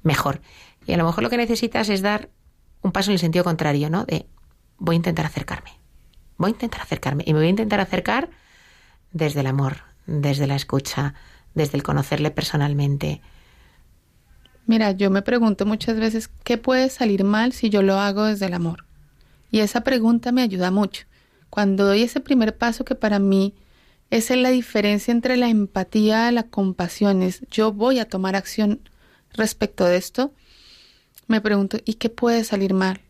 mejor. 0.01 0.41
Y 0.87 0.93
a 0.93 0.97
lo 0.97 1.05
mejor 1.05 1.23
lo 1.23 1.29
que 1.29 1.37
necesitas 1.37 1.89
es 1.89 2.01
dar 2.01 2.29
un 2.81 2.91
paso 2.91 3.09
en 3.09 3.13
el 3.13 3.19
sentido 3.19 3.43
contrario, 3.43 3.89
¿no? 3.89 4.05
De 4.05 4.27
voy 4.77 4.95
a 4.95 4.97
intentar 4.97 5.25
acercarme. 5.25 5.71
Voy 6.37 6.49
a 6.49 6.51
intentar 6.51 6.81
acercarme 6.81 7.23
y 7.25 7.33
me 7.33 7.39
voy 7.39 7.47
a 7.47 7.51
intentar 7.51 7.79
acercar 7.79 8.29
desde 9.11 9.39
el 9.39 9.47
amor, 9.47 9.77
desde 10.05 10.47
la 10.47 10.55
escucha, 10.55 11.15
desde 11.55 11.77
el 11.77 11.83
conocerle 11.83 12.31
personalmente. 12.31 13.21
Mira, 14.67 14.91
yo 14.91 15.09
me 15.09 15.21
pregunto 15.21 15.65
muchas 15.65 15.97
veces 15.97 16.29
qué 16.43 16.57
puede 16.57 16.89
salir 16.89 17.23
mal 17.23 17.53
si 17.53 17.69
yo 17.69 17.81
lo 17.81 17.99
hago 17.99 18.25
desde 18.25 18.47
el 18.47 18.53
amor. 18.53 18.85
Y 19.49 19.59
esa 19.59 19.81
pregunta 19.81 20.31
me 20.31 20.41
ayuda 20.41 20.71
mucho. 20.71 21.05
Cuando 21.49 21.85
doy 21.85 22.03
ese 22.03 22.19
primer 22.19 22.57
paso 22.57 22.83
que 22.83 22.95
para 22.95 23.17
mí 23.17 23.55
es 24.09 24.29
la 24.29 24.49
diferencia 24.49 25.11
entre 25.11 25.37
la 25.37 25.49
empatía 25.49 26.29
y 26.29 26.33
la 26.33 26.43
compasión, 26.43 27.23
es 27.23 27.41
yo 27.49 27.71
voy 27.71 27.99
a 27.99 28.07
tomar 28.07 28.35
acción 28.35 28.81
respecto 29.33 29.85
de 29.85 29.97
esto, 29.97 30.33
me 31.27 31.41
pregunto, 31.41 31.77
¿y 31.85 31.95
qué 31.95 32.09
puede 32.09 32.43
salir 32.43 32.73
mal? 32.73 33.01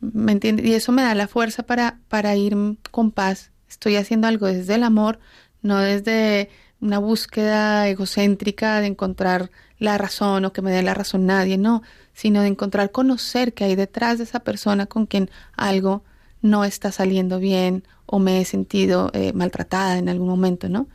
¿Me 0.00 0.32
entiendes? 0.32 0.66
Y 0.66 0.74
eso 0.74 0.92
me 0.92 1.02
da 1.02 1.14
la 1.14 1.28
fuerza 1.28 1.62
para, 1.62 2.00
para 2.08 2.36
ir 2.36 2.56
con 2.90 3.10
paz. 3.10 3.50
Estoy 3.68 3.96
haciendo 3.96 4.26
algo 4.26 4.46
desde 4.46 4.74
el 4.74 4.82
amor, 4.82 5.18
no 5.62 5.78
desde 5.78 6.50
una 6.80 6.98
búsqueda 6.98 7.88
egocéntrica 7.88 8.80
de 8.80 8.86
encontrar 8.86 9.50
la 9.78 9.98
razón 9.98 10.44
o 10.44 10.52
que 10.52 10.62
me 10.62 10.70
dé 10.70 10.82
la 10.82 10.94
razón 10.94 11.26
nadie, 11.26 11.58
no, 11.58 11.82
sino 12.12 12.42
de 12.42 12.48
encontrar 12.48 12.90
conocer 12.90 13.54
que 13.54 13.64
hay 13.64 13.76
detrás 13.76 14.18
de 14.18 14.24
esa 14.24 14.40
persona 14.40 14.86
con 14.86 15.06
quien 15.06 15.30
algo 15.56 16.04
no 16.42 16.64
está 16.64 16.90
saliendo 16.92 17.38
bien 17.38 17.84
o 18.06 18.18
me 18.18 18.40
he 18.40 18.44
sentido 18.44 19.10
eh, 19.14 19.32
maltratada 19.32 19.98
en 19.98 20.08
algún 20.08 20.28
momento, 20.28 20.68
¿no? 20.68 20.88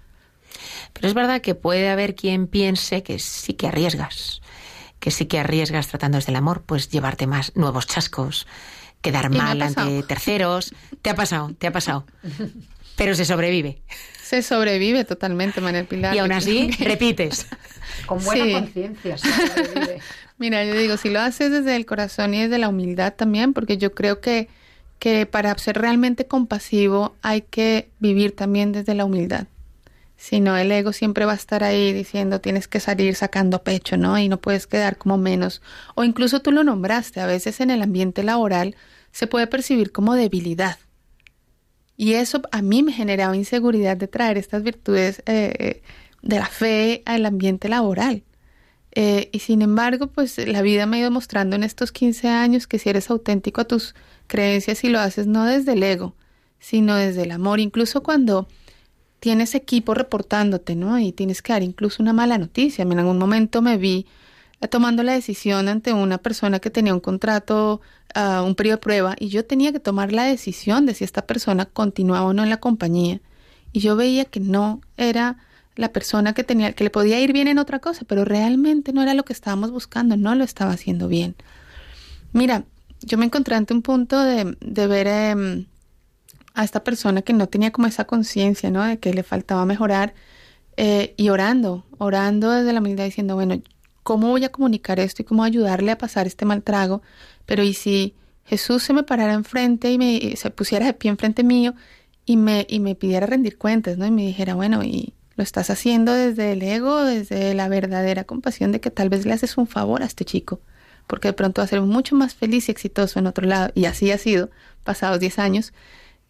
Pero 0.93 1.07
es 1.07 1.13
verdad 1.13 1.41
que 1.41 1.55
puede 1.55 1.89
haber 1.89 2.15
quien 2.15 2.47
piense 2.47 3.03
que 3.03 3.19
sí 3.19 3.53
que 3.53 3.67
arriesgas, 3.67 4.41
que 5.05 5.11
sí 5.11 5.27
que 5.27 5.37
arriesgas 5.37 5.87
tratando 5.87 6.17
desde 6.17 6.31
el 6.31 6.35
amor, 6.35 6.63
pues 6.65 6.89
llevarte 6.89 7.27
más 7.27 7.55
nuevos 7.55 7.85
chascos, 7.85 8.47
quedar 9.03 9.29
mal 9.29 9.61
ante 9.61 10.01
terceros. 10.01 10.73
Te 11.03 11.11
ha 11.11 11.15
pasado, 11.15 11.53
te 11.59 11.67
ha 11.67 11.71
pasado. 11.71 12.07
Pero 12.95 13.13
se 13.13 13.23
sobrevive. 13.23 13.83
Se 14.23 14.41
sobrevive 14.41 15.05
totalmente, 15.05 15.61
María 15.61 15.83
Pilar. 15.83 16.15
Y 16.15 16.17
aún 16.17 16.31
así, 16.31 16.71
repites. 16.79 17.45
Con 18.07 18.23
buena 18.23 18.45
sí. 18.45 18.53
conciencia 18.53 19.17
se 19.19 19.29
sobrevive. 19.29 19.99
Mira, 20.39 20.65
yo 20.65 20.73
digo, 20.75 20.97
si 20.97 21.11
lo 21.11 21.19
haces 21.19 21.51
desde 21.51 21.75
el 21.75 21.85
corazón 21.85 22.33
y 22.33 22.41
desde 22.41 22.57
la 22.57 22.67
humildad 22.67 23.13
también, 23.13 23.53
porque 23.53 23.77
yo 23.77 23.93
creo 23.93 24.21
que, 24.21 24.49
que 24.97 25.27
para 25.27 25.55
ser 25.59 25.79
realmente 25.79 26.25
compasivo 26.25 27.15
hay 27.21 27.43
que 27.43 27.89
vivir 27.99 28.35
también 28.35 28.71
desde 28.71 28.95
la 28.95 29.05
humildad. 29.05 29.45
Si 30.17 30.39
no, 30.39 30.55
el 30.57 30.71
ego 30.71 30.93
siempre 30.93 31.25
va 31.25 31.33
a 31.33 31.35
estar 31.35 31.63
ahí 31.63 31.93
diciendo 31.93 32.41
tienes 32.41 32.67
que 32.67 32.79
salir 32.79 33.15
sacando 33.15 33.63
pecho, 33.63 33.97
¿no? 33.97 34.17
Y 34.17 34.29
no 34.29 34.39
puedes 34.39 34.67
quedar 34.67 34.97
como 34.97 35.17
menos. 35.17 35.61
O 35.95 36.03
incluso 36.03 36.41
tú 36.41 36.51
lo 36.51 36.63
nombraste, 36.63 37.19
a 37.19 37.25
veces 37.25 37.59
en 37.59 37.69
el 37.69 37.81
ambiente 37.81 38.23
laboral 38.23 38.75
se 39.11 39.27
puede 39.27 39.47
percibir 39.47 39.91
como 39.91 40.15
debilidad. 40.15 40.77
Y 41.97 42.13
eso 42.13 42.41
a 42.51 42.61
mí 42.61 42.83
me 42.83 42.91
generaba 42.91 43.35
inseguridad 43.35 43.97
de 43.97 44.07
traer 44.07 44.37
estas 44.37 44.63
virtudes 44.63 45.23
eh, 45.25 45.81
de 46.21 46.39
la 46.39 46.47
fe 46.47 47.03
al 47.05 47.25
ambiente 47.25 47.69
laboral. 47.69 48.23
Eh, 48.91 49.29
y 49.33 49.39
sin 49.39 49.61
embargo, 49.61 50.07
pues 50.07 50.37
la 50.37 50.61
vida 50.61 50.85
me 50.85 50.97
ha 50.97 50.99
ido 51.01 51.11
mostrando 51.11 51.55
en 51.55 51.63
estos 51.63 51.91
15 51.91 52.29
años 52.29 52.65
que 52.65 52.79
si 52.79 52.89
eres 52.89 53.09
auténtico 53.09 53.61
a 53.61 53.67
tus 53.67 53.93
creencias 54.27 54.83
y 54.85 54.89
lo 54.89 54.99
haces 54.99 55.27
no 55.27 55.45
desde 55.45 55.73
el 55.73 55.83
ego, 55.83 56.15
sino 56.59 56.95
desde 56.95 57.23
el 57.23 57.31
amor, 57.31 57.59
incluso 57.59 58.03
cuando 58.03 58.47
tienes 59.25 59.55
equipo 59.55 59.95
reportándote, 59.95 60.75
¿no? 60.75 60.99
Y 60.99 61.11
tienes 61.11 61.41
que 61.41 61.51
dar 61.51 61.63
incluso 61.63 62.03
una 62.03 62.13
mala 62.13 62.37
noticia. 62.37 62.83
En 62.83 62.99
algún 62.99 63.17
momento 63.17 63.63
me 63.63 63.75
vi 63.75 64.05
eh, 64.61 64.67
tomando 64.67 65.01
la 65.01 65.13
decisión 65.13 65.67
ante 65.67 65.93
una 65.93 66.19
persona 66.19 66.59
que 66.59 66.69
tenía 66.69 66.93
un 66.93 66.99
contrato, 66.99 67.81
uh, 68.15 68.43
un 68.43 68.53
periodo 68.53 68.75
de 68.77 68.81
prueba, 68.81 69.15
y 69.19 69.29
yo 69.29 69.43
tenía 69.43 69.71
que 69.71 69.79
tomar 69.79 70.11
la 70.11 70.25
decisión 70.25 70.85
de 70.85 70.93
si 70.93 71.03
esta 71.03 71.23
persona 71.25 71.65
continuaba 71.65 72.27
o 72.27 72.33
no 72.33 72.43
en 72.43 72.51
la 72.51 72.57
compañía. 72.57 73.19
Y 73.73 73.79
yo 73.79 73.95
veía 73.95 74.25
que 74.25 74.39
no 74.39 74.79
era 74.95 75.37
la 75.75 75.91
persona 75.91 76.33
que 76.33 76.43
tenía, 76.43 76.73
que 76.73 76.83
le 76.83 76.91
podía 76.91 77.19
ir 77.19 77.33
bien 77.33 77.47
en 77.47 77.57
otra 77.57 77.79
cosa, 77.79 78.05
pero 78.07 78.25
realmente 78.25 78.93
no 78.93 79.01
era 79.01 79.15
lo 79.15 79.25
que 79.25 79.33
estábamos 79.33 79.71
buscando, 79.71 80.17
no 80.17 80.35
lo 80.35 80.43
estaba 80.43 80.73
haciendo 80.73 81.07
bien. 81.07 81.33
Mira, 82.31 82.65
yo 83.01 83.17
me 83.17 83.25
encontré 83.25 83.55
ante 83.55 83.73
un 83.73 83.81
punto 83.81 84.19
de, 84.19 84.55
ver 84.61 85.07
eh, 85.07 85.65
a 86.55 86.63
esta 86.63 86.83
persona 86.83 87.21
que 87.21 87.33
no 87.33 87.47
tenía 87.47 87.71
como 87.71 87.87
esa 87.87 88.05
conciencia, 88.05 88.71
¿no? 88.71 88.83
De 88.83 88.97
que 88.97 89.13
le 89.13 89.23
faltaba 89.23 89.65
mejorar 89.65 90.13
eh, 90.77 91.13
y 91.17 91.29
orando, 91.29 91.85
orando 91.97 92.51
desde 92.51 92.73
la 92.73 92.79
humildad 92.79 93.05
diciendo, 93.05 93.35
bueno, 93.35 93.61
¿cómo 94.03 94.29
voy 94.29 94.43
a 94.45 94.51
comunicar 94.51 94.99
esto 94.99 95.21
y 95.21 95.25
cómo 95.25 95.43
ayudarle 95.43 95.91
a 95.91 95.97
pasar 95.97 96.27
este 96.27 96.45
mal 96.45 96.63
trago? 96.63 97.01
Pero 97.45 97.63
¿y 97.63 97.73
si 97.73 98.15
Jesús 98.45 98.83
se 98.83 98.93
me 98.93 99.03
parara 99.03 99.33
enfrente 99.33 99.91
y 99.91 99.97
me 99.97 100.35
se 100.35 100.49
pusiera 100.49 100.85
de 100.85 100.93
pie 100.93 101.11
enfrente 101.11 101.43
mío 101.43 101.73
y 102.25 102.37
me, 102.37 102.65
y 102.69 102.79
me 102.79 102.95
pidiera 102.95 103.25
rendir 103.27 103.57
cuentas, 103.57 103.97
¿no? 103.97 104.05
Y 104.05 104.11
me 104.11 104.23
dijera, 104.23 104.55
bueno, 104.55 104.83
y 104.83 105.13
lo 105.35 105.43
estás 105.43 105.69
haciendo 105.69 106.13
desde 106.13 106.53
el 106.53 106.61
ego, 106.61 107.03
desde 107.03 107.53
la 107.53 107.67
verdadera 107.67 108.23
compasión 108.23 108.71
de 108.71 108.79
que 108.79 108.91
tal 108.91 109.09
vez 109.09 109.25
le 109.25 109.33
haces 109.33 109.57
un 109.57 109.67
favor 109.67 110.01
a 110.01 110.05
este 110.05 110.25
chico, 110.25 110.59
porque 111.07 111.29
de 111.29 111.33
pronto 111.33 111.61
va 111.61 111.65
a 111.65 111.67
ser 111.67 111.81
mucho 111.81 112.15
más 112.15 112.33
feliz 112.35 112.69
y 112.69 112.71
exitoso 112.71 113.19
en 113.19 113.27
otro 113.27 113.45
lado. 113.45 113.71
Y 113.75 113.85
así 113.85 114.11
ha 114.11 114.17
sido, 114.17 114.49
pasados 114.83 115.19
10 115.19 115.39
años. 115.39 115.73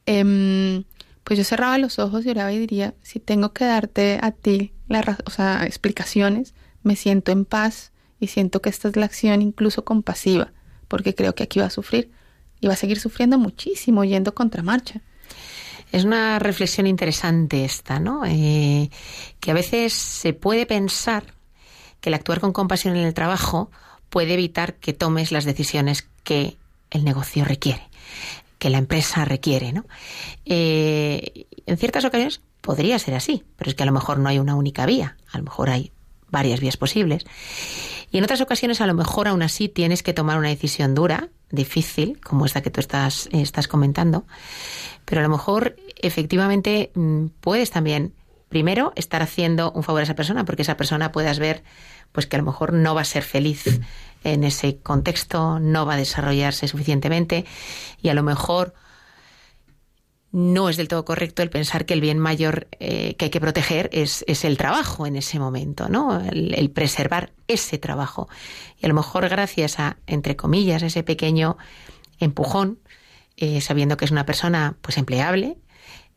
Eh, 0.06 0.84
pues 1.26 1.40
yo 1.40 1.44
cerraba 1.44 1.80
los 1.80 1.98
ojos 1.98 2.24
y 2.26 2.30
oraba 2.30 2.54
y 2.54 2.60
diría, 2.60 2.94
si 3.02 3.20
tengo 3.20 3.52
que 3.52 3.66
darte 3.66 4.20
a 4.22 4.32
ti 4.32 4.74
la, 4.88 5.18
o 5.26 5.32
sea, 5.32 5.66
explicaciones, 5.66 6.54
me 6.84 6.96
siento 6.96 7.32
en 7.32 7.46
paz 7.46 7.92
y 8.20 8.28
siento 8.28 8.62
que 8.62 8.70
esta 8.70 8.90
es 8.90 8.96
la 8.96 9.06
acción 9.06 9.42
incluso 9.42 9.84
compasiva, 9.84 10.54
porque 10.88 11.16
creo 11.16 11.34
que 11.34 11.42
aquí 11.42 11.60
va 11.60 11.66
a 11.66 11.72
sufrir 11.72 12.12
y 12.62 12.68
va 12.68 12.74
a 12.74 12.78
seguir 12.78 13.00
sufriendo 13.00 13.40
muchísimo 13.40 14.04
yendo 14.04 14.36
contra 14.36 14.62
marcha. 14.62 15.02
Es 15.92 16.06
una 16.06 16.38
reflexión 16.38 16.86
interesante 16.86 17.66
esta, 17.66 18.00
¿no? 18.00 18.24
Eh, 18.26 18.92
que 19.40 19.50
a 19.50 19.56
veces 19.56 19.94
se 19.94 20.34
puede 20.34 20.68
pensar 20.68 21.34
que 22.02 22.10
el 22.10 22.14
actuar 22.14 22.40
con 22.40 22.54
compasión 22.54 22.96
en 22.98 23.04
el 23.04 23.16
trabajo 23.16 23.72
puede 24.12 24.36
evitar 24.36 24.76
que 24.76 24.94
tomes 24.94 25.32
las 25.32 25.46
decisiones 25.46 26.08
que 26.24 26.58
el 26.92 27.04
negocio 27.04 27.46
requiere 27.46 27.90
que 28.66 28.72
la 28.72 28.80
empresa 28.80 29.26
requiere. 29.26 29.74
¿no? 29.74 29.86
Eh, 30.44 31.46
en 31.68 31.78
ciertas 31.78 32.04
ocasiones 32.04 32.42
podría 32.62 32.98
ser 32.98 33.14
así, 33.14 33.44
pero 33.58 33.70
es 33.70 33.76
que 33.76 33.84
a 33.84 33.86
lo 33.86 33.92
mejor 33.92 34.18
no 34.18 34.28
hay 34.28 34.40
una 34.40 34.56
única 34.56 34.88
vía, 34.88 35.18
a 35.32 35.38
lo 35.38 35.44
mejor 35.44 35.70
hay 35.70 35.92
varias 36.32 36.62
vías 36.62 36.76
posibles. 36.76 37.28
Y 38.10 38.18
en 38.18 38.24
otras 38.24 38.42
ocasiones 38.42 38.82
a 38.82 38.88
lo 38.88 38.96
mejor 38.96 39.28
aún 39.28 39.44
así 39.44 39.70
tienes 39.70 40.02
que 40.02 40.14
tomar 40.14 40.40
una 40.40 40.48
decisión 40.50 40.96
dura, 40.96 41.30
difícil, 41.52 42.20
como 42.22 42.48
esta 42.48 42.64
que 42.64 42.72
tú 42.72 42.80
estás, 42.80 43.30
estás 43.32 43.68
comentando, 43.68 44.26
pero 45.06 45.22
a 45.22 45.24
lo 45.24 45.30
mejor 45.30 45.76
efectivamente 46.02 46.90
mm, 46.96 47.26
puedes 47.42 47.70
también 47.70 48.14
primero 48.56 48.94
estar 48.96 49.22
haciendo 49.22 49.74
un 49.74 49.84
favor 49.84 50.00
a 50.00 50.04
esa 50.04 50.16
persona 50.16 50.46
porque 50.46 50.62
esa 50.62 50.78
persona 50.78 51.12
puedas 51.12 51.40
ver 51.40 51.62
pues 52.14 52.26
que 52.26 52.38
a 52.38 52.40
lo 52.40 52.46
mejor 52.46 52.72
no 52.72 52.96
va 52.96 53.02
a 53.02 53.04
ser 53.04 53.22
feliz 53.22 53.82
en 54.24 54.46
ese 54.46 54.78
contexto, 54.78 55.60
no 55.60 55.86
va 55.86 55.96
a 55.96 55.98
desarrollarse 55.98 56.66
suficientemente 56.70 57.44
y 58.02 58.08
a 58.08 58.14
lo 58.14 58.24
mejor 58.24 58.74
no 60.32 60.70
es 60.70 60.78
del 60.78 60.88
todo 60.88 61.04
correcto 61.04 61.44
el 61.44 61.50
pensar 61.50 61.86
que 61.86 61.94
el 61.94 62.00
bien 62.00 62.18
mayor 62.18 62.70
eh, 62.80 63.16
que 63.18 63.26
hay 63.26 63.30
que 63.30 63.42
proteger 63.42 63.90
es, 63.92 64.24
es, 64.26 64.46
el 64.46 64.58
trabajo 64.58 65.06
en 65.06 65.18
ese 65.18 65.38
momento, 65.38 65.90
¿no? 65.90 66.22
El, 66.22 66.72
preservar 66.72 67.34
ese 67.50 67.78
trabajo. 67.78 68.30
Y 68.80 68.86
a 68.86 68.88
lo 68.88 68.96
mejor 68.96 69.28
gracias 69.28 69.82
a, 69.82 69.98
entre 70.08 70.38
comillas, 70.38 70.82
ese 70.82 71.04
pequeño 71.04 71.58
empujón, 72.22 72.80
eh, 73.36 73.60
sabiendo 73.60 73.98
que 73.98 74.06
es 74.06 74.12
una 74.12 74.26
persona 74.26 74.78
pues 74.82 74.98
empleable, 74.98 75.58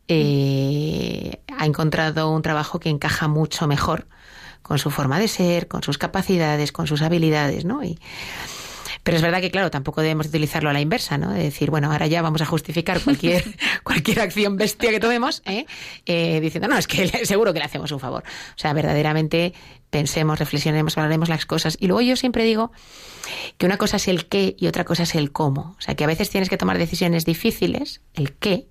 eh, 0.09 1.39
ha 1.55 1.65
encontrado 1.65 2.31
un 2.31 2.41
trabajo 2.41 2.79
que 2.79 2.89
encaja 2.89 3.27
mucho 3.27 3.67
mejor 3.67 4.07
con 4.61 4.79
su 4.79 4.89
forma 4.91 5.19
de 5.19 5.27
ser, 5.27 5.67
con 5.67 5.83
sus 5.83 5.97
capacidades, 5.97 6.71
con 6.71 6.87
sus 6.87 7.01
habilidades, 7.01 7.63
¿no? 7.63 7.83
Y, 7.83 7.99
pero 9.03 9.17
es 9.17 9.23
verdad 9.23 9.41
que, 9.41 9.51
claro, 9.51 9.71
tampoco 9.71 10.01
debemos 10.01 10.27
utilizarlo 10.27 10.69
a 10.69 10.73
la 10.73 10.81
inversa, 10.81 11.17
¿no? 11.17 11.31
De 11.31 11.43
decir, 11.43 11.69
bueno, 11.69 11.91
ahora 11.91 12.07
ya 12.07 12.21
vamos 12.21 12.41
a 12.41 12.45
justificar 12.45 12.99
cualquier, 13.01 13.43
cualquier 13.83 14.19
acción 14.19 14.57
bestia 14.57 14.89
que 14.89 14.99
tomemos, 14.99 15.41
¿eh? 15.45 15.65
Eh, 16.05 16.39
diciendo, 16.41 16.67
no, 16.67 16.77
es 16.77 16.87
que 16.87 17.07
seguro 17.25 17.53
que 17.53 17.59
le 17.59 17.65
hacemos 17.65 17.91
un 17.91 17.99
favor. 17.99 18.23
O 18.25 18.59
sea, 18.59 18.73
verdaderamente 18.73 19.53
pensemos, 19.89 20.37
reflexionemos, 20.39 20.95
valoremos 20.95 21.29
las 21.29 21.45
cosas. 21.45 21.77
Y 21.79 21.87
luego 21.87 22.01
yo 22.01 22.15
siempre 22.15 22.43
digo 22.43 22.71
que 23.57 23.65
una 23.65 23.77
cosa 23.77 23.97
es 23.97 24.07
el 24.07 24.27
qué 24.27 24.55
y 24.59 24.67
otra 24.67 24.85
cosa 24.85 25.03
es 25.03 25.15
el 25.15 25.31
cómo. 25.31 25.75
O 25.77 25.81
sea, 25.81 25.95
que 25.95 26.03
a 26.03 26.07
veces 26.07 26.29
tienes 26.29 26.49
que 26.49 26.57
tomar 26.57 26.77
decisiones 26.77 27.25
difíciles, 27.25 28.01
el 28.13 28.33
qué, 28.33 28.67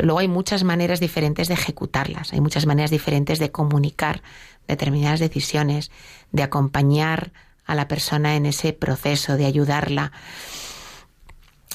pero 0.00 0.06
luego 0.06 0.20
hay 0.20 0.28
muchas 0.28 0.64
maneras 0.64 0.98
diferentes 0.98 1.48
de 1.48 1.52
ejecutarlas, 1.52 2.32
hay 2.32 2.40
muchas 2.40 2.64
maneras 2.64 2.90
diferentes 2.90 3.38
de 3.38 3.52
comunicar 3.52 4.22
determinadas 4.66 5.20
decisiones, 5.20 5.90
de 6.32 6.42
acompañar 6.42 7.32
a 7.66 7.74
la 7.74 7.86
persona 7.86 8.34
en 8.34 8.46
ese 8.46 8.72
proceso, 8.72 9.36
de 9.36 9.44
ayudarla. 9.44 10.12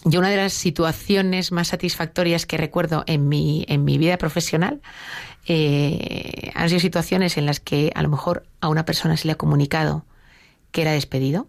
Yo 0.05 0.17
una 0.17 0.31
de 0.31 0.37
las 0.37 0.53
situaciones 0.53 1.51
más 1.51 1.67
satisfactorias 1.67 2.47
que 2.47 2.57
recuerdo 2.57 3.03
en 3.05 3.29
mi, 3.29 3.63
en 3.67 3.85
mi 3.85 3.99
vida 3.99 4.17
profesional 4.17 4.81
eh, 5.45 6.51
han 6.55 6.69
sido 6.69 6.79
situaciones 6.79 7.37
en 7.37 7.45
las 7.45 7.59
que 7.59 7.91
a 7.93 8.01
lo 8.01 8.09
mejor 8.09 8.47
a 8.59 8.69
una 8.69 8.85
persona 8.85 9.17
se 9.17 9.27
le 9.27 9.33
ha 9.33 9.37
comunicado 9.37 10.03
que 10.71 10.81
era 10.81 10.93
despedido. 10.93 11.47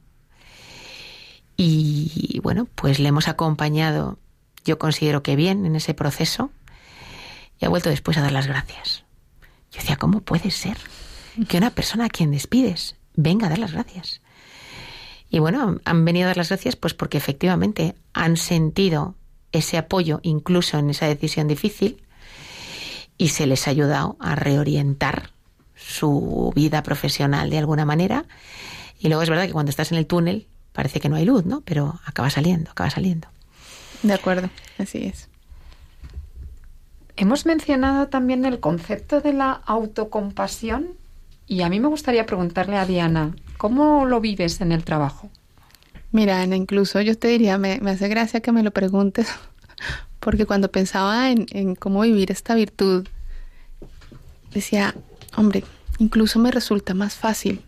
Y 1.57 2.39
bueno, 2.43 2.69
pues 2.75 2.99
le 2.99 3.09
hemos 3.09 3.29
acompañado, 3.29 4.19
yo 4.67 4.79
considero 4.79 5.23
que 5.23 5.37
bien 5.37 5.65
en 5.65 5.75
ese 5.75 5.95
proceso 5.95 6.51
y 7.59 7.65
ha 7.65 7.69
vuelto 7.69 7.91
después 7.91 8.17
a 8.17 8.23
dar 8.23 8.33
las 8.33 8.47
gracias. 8.47 9.05
Yo 9.73 9.81
decía, 9.81 9.97
¿cómo 9.97 10.21
puede 10.21 10.51
ser? 10.51 10.77
que 11.45 11.59
una 11.59 11.71
persona 11.71 12.07
a 12.07 12.09
quien 12.09 12.31
despides 12.31 12.97
venga 13.15 13.47
a 13.47 13.51
dar 13.51 13.59
las 13.59 13.73
gracias. 13.73 14.21
Y 15.29 15.39
bueno, 15.39 15.81
han 15.85 16.05
venido 16.05 16.27
a 16.27 16.29
dar 16.29 16.37
las 16.37 16.49
gracias 16.49 16.77
pues 16.77 16.95
porque 16.95 17.19
efectivamente 17.19 17.95
han 18.15 18.37
sentido 18.37 19.15
ese 19.53 19.77
apoyo 19.77 20.21
incluso 20.23 20.79
en 20.79 20.91
esa 20.91 21.07
decisión 21.07 21.49
difícil 21.49 22.03
y 23.19 23.29
se 23.29 23.47
les 23.47 23.67
ha 23.67 23.71
ayudado 23.71 24.17
a 24.21 24.35
reorientar 24.35 25.31
su 25.75 26.53
vida 26.55 26.83
profesional 26.83 27.51
de 27.51 27.59
alguna 27.59 27.85
manera. 27.85 28.25
Y 28.99 29.09
luego 29.09 29.23
es 29.23 29.29
verdad 29.29 29.47
que 29.47 29.53
cuando 29.53 29.71
estás 29.71 29.93
en 29.93 29.99
el 29.99 30.07
túnel 30.07 30.47
parece 30.73 31.01
que 31.01 31.09
no 31.09 31.17
hay 31.17 31.25
luz, 31.25 31.45
¿no? 31.45 31.63
Pero 31.63 32.01
acaba 32.05 32.31
saliendo, 32.31 32.71
acaba 32.71 32.91
saliendo. 32.91 33.29
De 34.03 34.13
acuerdo, 34.13 34.51
así 34.79 35.05
es. 35.05 35.29
Hemos 37.17 37.47
mencionado 37.47 38.09
también 38.09 38.45
el 38.45 38.61
concepto 38.61 39.21
de 39.21 39.33
la 39.33 39.53
autocompasión 39.53 40.89
y 41.47 41.63
a 41.63 41.69
mí 41.69 41.81
me 41.81 41.89
gustaría 41.89 42.27
preguntarle 42.27 42.77
a 42.77 42.85
Diana, 42.85 43.35
¿cómo 43.57 44.05
lo 44.05 44.21
vives 44.21 44.61
en 44.61 44.73
el 44.73 44.85
trabajo? 44.85 45.31
Mira, 46.13 46.43
Ana, 46.43 46.57
incluso 46.57 47.01
yo 47.01 47.17
te 47.17 47.29
diría, 47.29 47.57
me, 47.57 47.81
hace 47.87 48.09
gracia 48.09 48.41
que 48.41 48.53
me 48.53 48.63
lo 48.63 48.71
preguntes, 48.71 49.29
porque 50.21 50.45
cuando 50.45 50.71
pensaba 50.71 51.31
en, 51.31 51.47
en 51.51 51.75
cómo 51.75 52.03
vivir 52.03 52.31
esta 52.31 52.55
virtud, 52.55 53.07
decía, 54.53 54.95
hombre, 55.37 55.65
incluso 55.99 56.39
me 56.39 56.51
resulta 56.51 56.95
más 56.95 57.15
fácil 57.15 57.65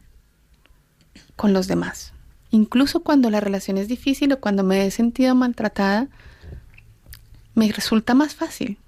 con 1.37 1.53
los 1.53 1.69
demás. 1.69 2.13
Incluso 2.51 3.01
cuando 3.01 3.31
la 3.31 3.41
relación 3.41 3.79
es 3.79 3.89
difícil 3.89 4.33
o 4.33 4.41
cuando 4.41 4.63
me 4.63 4.87
he 4.87 4.91
sentido 4.91 5.35
maltratada, 5.35 6.09
me 7.55 7.71
resulta 7.73 8.15
más 8.15 8.35
fácil, 8.35 8.79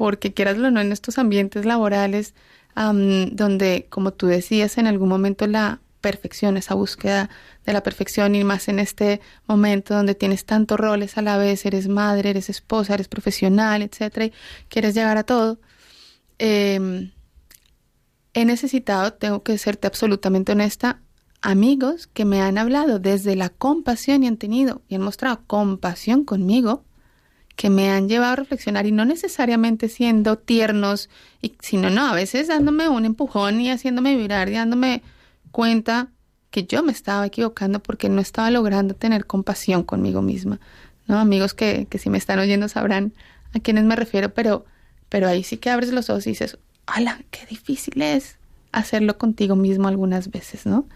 porque 0.00 0.32
quieras 0.32 0.56
o 0.56 0.70
no, 0.70 0.80
en 0.80 0.92
estos 0.92 1.18
ambientes 1.18 1.66
laborales 1.66 2.32
donde, 2.74 3.86
como 3.90 4.14
tú 4.14 4.28
decías, 4.28 4.78
en 4.78 4.86
algún 4.86 5.10
momento 5.10 5.46
la 5.46 5.82
perfección, 6.00 6.56
esa 6.56 6.72
búsqueda 6.72 7.28
de 7.66 7.74
la 7.74 7.82
perfección 7.82 8.34
y 8.34 8.42
más 8.42 8.68
en 8.68 8.78
este 8.78 9.20
momento 9.46 9.92
donde 9.92 10.14
tienes 10.14 10.46
tantos 10.46 10.80
roles 10.80 11.18
a 11.18 11.20
la 11.20 11.36
vez, 11.36 11.66
eres 11.66 11.88
madre, 11.88 12.30
eres 12.30 12.48
esposa, 12.48 12.94
eres 12.94 13.08
profesional, 13.08 13.82
etcétera, 13.82 14.24
y 14.24 14.32
quieres 14.70 14.94
llegar 14.94 15.18
a 15.18 15.24
todo. 15.24 15.60
Em, 16.38 17.10
he 18.32 18.46
necesitado, 18.46 19.12
tengo 19.12 19.42
que 19.42 19.58
serte 19.58 19.86
absolutamente 19.86 20.52
honesta, 20.52 21.02
amigos 21.42 22.06
que 22.06 22.24
me 22.24 22.40
han 22.40 22.56
hablado 22.56 23.00
desde 23.00 23.36
la 23.36 23.50
compasión 23.50 24.24
y 24.24 24.28
han 24.28 24.38
tenido 24.38 24.80
y 24.88 24.94
han 24.94 25.02
mostrado 25.02 25.42
compasión 25.46 26.24
conmigo 26.24 26.86
que 27.56 27.70
me 27.70 27.90
han 27.90 28.08
llevado 28.08 28.32
a 28.32 28.36
reflexionar 28.36 28.86
y 28.86 28.92
no 28.92 29.04
necesariamente 29.04 29.88
siendo 29.88 30.36
tiernos, 30.36 31.10
y, 31.42 31.54
sino 31.60 31.90
no, 31.90 32.06
a 32.06 32.14
veces 32.14 32.48
dándome 32.48 32.88
un 32.88 33.04
empujón 33.04 33.60
y 33.60 33.70
haciéndome 33.70 34.16
vibrar 34.16 34.48
y 34.48 34.54
dándome 34.54 35.02
cuenta 35.50 36.08
que 36.50 36.64
yo 36.64 36.82
me 36.82 36.92
estaba 36.92 37.26
equivocando 37.26 37.80
porque 37.80 38.08
no 38.08 38.20
estaba 38.20 38.50
logrando 38.50 38.94
tener 38.94 39.26
compasión 39.26 39.82
conmigo 39.82 40.22
misma. 40.22 40.58
¿no? 41.06 41.18
Amigos 41.18 41.54
que, 41.54 41.86
que 41.88 41.98
si 41.98 42.10
me 42.10 42.18
están 42.18 42.38
oyendo 42.38 42.68
sabrán 42.68 43.12
a 43.54 43.60
quiénes 43.60 43.84
me 43.84 43.96
refiero, 43.96 44.32
pero, 44.32 44.64
pero 45.08 45.28
ahí 45.28 45.42
sí 45.42 45.56
que 45.56 45.70
abres 45.70 45.92
los 45.92 46.10
ojos 46.10 46.26
y 46.26 46.30
dices, 46.30 46.58
¡hala! 46.86 47.20
¡Qué 47.30 47.46
difícil 47.46 48.00
es 48.02 48.36
hacerlo 48.72 49.18
contigo 49.18 49.56
mismo 49.56 49.88
algunas 49.88 50.30
veces, 50.30 50.66
¿no? 50.66 50.86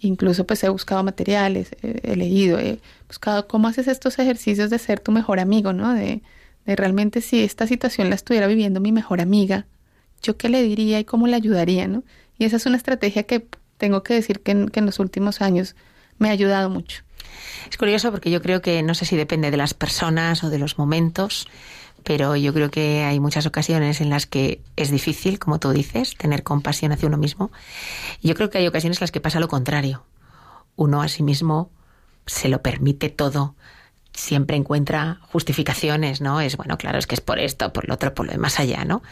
Incluso 0.00 0.46
pues 0.46 0.64
he 0.64 0.68
buscado 0.68 1.02
materiales, 1.02 1.70
he, 1.82 2.16
leído, 2.16 2.58
he 2.58 2.80
buscado 3.06 3.46
cómo 3.46 3.68
haces 3.68 3.86
estos 3.86 4.18
ejercicios 4.18 4.70
de 4.70 4.78
ser 4.78 5.00
tu 5.00 5.12
mejor 5.12 5.40
amigo, 5.40 5.72
¿no? 5.72 5.92
De, 5.92 6.22
de 6.64 6.76
realmente 6.76 7.20
si 7.20 7.42
esta 7.42 7.66
situación 7.66 8.08
la 8.08 8.14
estuviera 8.14 8.46
viviendo 8.46 8.80
mi 8.80 8.92
mejor 8.92 9.20
amiga, 9.20 9.66
yo 10.22 10.36
qué 10.36 10.48
le 10.48 10.62
diría 10.62 10.98
y 11.00 11.04
cómo 11.04 11.26
le 11.26 11.36
ayudaría, 11.36 11.86
¿no? 11.86 12.02
Y 12.38 12.44
esa 12.44 12.56
es 12.56 12.66
una 12.66 12.76
estrategia 12.76 13.24
que 13.24 13.46
tengo 13.76 14.02
que 14.02 14.14
decir 14.14 14.40
que 14.40 14.52
en, 14.52 14.68
que 14.68 14.80
en 14.80 14.86
los 14.86 14.98
últimos 14.98 15.40
años 15.40 15.76
me 16.18 16.28
ha 16.28 16.32
ayudado 16.32 16.70
mucho. 16.70 17.02
Es 17.70 17.76
curioso 17.76 18.10
porque 18.10 18.30
yo 18.30 18.42
creo 18.42 18.60
que 18.60 18.82
no 18.82 18.94
sé 18.94 19.04
si 19.04 19.16
depende 19.16 19.50
de 19.50 19.56
las 19.56 19.74
personas 19.74 20.42
o 20.44 20.50
de 20.50 20.58
los 20.58 20.78
momentos, 20.78 21.46
pero 22.02 22.36
yo 22.36 22.52
creo 22.52 22.70
que 22.70 23.04
hay 23.04 23.20
muchas 23.20 23.46
ocasiones 23.46 24.00
en 24.00 24.10
las 24.10 24.26
que 24.26 24.60
es 24.76 24.90
difícil, 24.90 25.38
como 25.38 25.58
tú 25.58 25.70
dices, 25.70 26.16
tener 26.16 26.42
compasión 26.42 26.92
hacia 26.92 27.08
uno 27.08 27.18
mismo. 27.18 27.50
Yo 28.22 28.34
creo 28.34 28.50
que 28.50 28.58
hay 28.58 28.66
ocasiones 28.66 28.98
en 28.98 29.02
las 29.02 29.12
que 29.12 29.20
pasa 29.20 29.40
lo 29.40 29.48
contrario. 29.48 30.04
Uno 30.76 31.02
a 31.02 31.08
sí 31.08 31.22
mismo 31.22 31.70
se 32.26 32.48
lo 32.48 32.62
permite 32.62 33.08
todo, 33.08 33.54
siempre 34.12 34.56
encuentra 34.56 35.18
justificaciones, 35.22 36.20
¿no? 36.20 36.40
Es 36.40 36.56
bueno, 36.56 36.78
claro, 36.78 36.98
es 36.98 37.06
que 37.06 37.14
es 37.14 37.20
por 37.20 37.38
esto, 37.38 37.72
por 37.72 37.88
lo 37.88 37.94
otro, 37.94 38.14
por 38.14 38.26
lo 38.26 38.32
demás 38.32 38.58
allá, 38.60 38.84
¿no? 38.84 39.02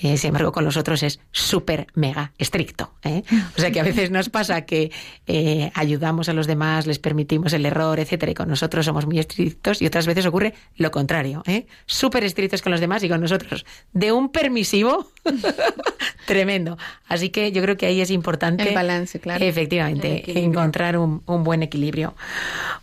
Eh, 0.00 0.16
sin 0.16 0.28
embargo, 0.28 0.52
con 0.52 0.64
los 0.64 0.76
otros 0.76 1.02
es 1.02 1.20
súper 1.30 1.86
mega 1.94 2.32
estricto. 2.38 2.92
¿eh? 3.04 3.22
O 3.56 3.60
sea 3.60 3.70
que 3.70 3.78
a 3.78 3.84
veces 3.84 4.10
nos 4.10 4.30
pasa 4.30 4.62
que 4.62 4.90
eh, 5.26 5.70
ayudamos 5.74 6.28
a 6.28 6.32
los 6.32 6.46
demás, 6.46 6.86
les 6.86 6.98
permitimos 6.98 7.52
el 7.52 7.66
error, 7.66 8.00
etcétera, 8.00 8.32
y 8.32 8.34
con 8.34 8.48
nosotros 8.48 8.84
somos 8.86 9.06
muy 9.06 9.18
estrictos, 9.18 9.80
y 9.80 9.86
otras 9.86 10.06
veces 10.06 10.26
ocurre 10.26 10.54
lo 10.76 10.90
contrario, 10.90 11.42
¿eh? 11.46 11.66
Súper 11.86 12.24
estrictos 12.24 12.62
con 12.62 12.72
los 12.72 12.80
demás 12.80 13.04
y 13.04 13.08
con 13.08 13.20
nosotros 13.20 13.64
de 13.92 14.12
un 14.12 14.30
permisivo 14.30 15.12
tremendo. 16.26 16.78
Así 17.06 17.28
que 17.30 17.52
yo 17.52 17.62
creo 17.62 17.76
que 17.76 17.86
ahí 17.86 18.00
es 18.00 18.10
importante. 18.10 18.68
El 18.68 18.74
balance, 18.74 19.20
claro. 19.20 19.44
Efectivamente, 19.44 20.40
encontrar 20.42 20.96
un, 20.96 21.22
un, 21.26 21.44
buen 21.44 21.62
equilibrio. 21.62 22.14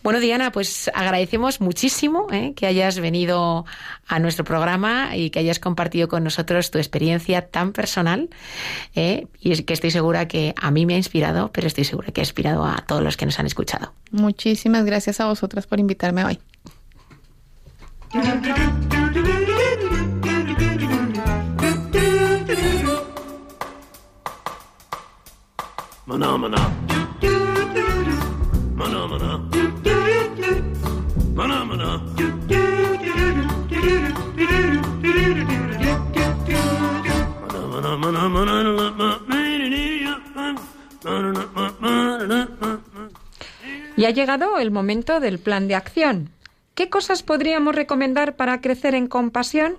Bueno, 0.02 0.20
Diana, 0.20 0.52
pues 0.52 0.90
agradecemos 0.94 1.59
muchísimo 1.60 2.26
¿eh? 2.32 2.54
que 2.56 2.66
hayas 2.66 2.98
venido 2.98 3.64
a 4.08 4.18
nuestro 4.18 4.44
programa 4.44 5.16
y 5.16 5.30
que 5.30 5.38
hayas 5.38 5.60
compartido 5.60 6.08
con 6.08 6.24
nosotros 6.24 6.70
tu 6.70 6.78
experiencia 6.78 7.48
tan 7.48 7.72
personal. 7.72 8.30
¿eh? 8.94 9.26
Y 9.38 9.52
es 9.52 9.62
que 9.62 9.74
estoy 9.74 9.90
segura 9.90 10.26
que 10.26 10.54
a 10.60 10.70
mí 10.70 10.86
me 10.86 10.94
ha 10.94 10.96
inspirado, 10.96 11.52
pero 11.52 11.66
estoy 11.66 11.84
segura 11.84 12.10
que 12.10 12.20
ha 12.20 12.24
inspirado 12.24 12.64
a 12.64 12.84
todos 12.86 13.02
los 13.02 13.16
que 13.16 13.26
nos 13.26 13.38
han 13.38 13.46
escuchado. 13.46 13.92
Muchísimas 14.10 14.84
gracias 14.84 15.20
a 15.20 15.26
vosotras 15.26 15.66
por 15.66 15.78
invitarme 15.78 16.24
hoy. 16.24 16.38
Y 43.96 44.04
ha 44.04 44.10
llegado 44.10 44.58
el 44.58 44.70
momento 44.70 45.20
del 45.20 45.38
plan 45.38 45.68
de 45.68 45.74
acción. 45.74 46.30
¿Qué 46.74 46.88
cosas 46.88 47.22
podríamos 47.22 47.74
recomendar 47.74 48.36
para 48.36 48.60
crecer 48.60 48.94
en 48.94 49.06
compasión? 49.06 49.78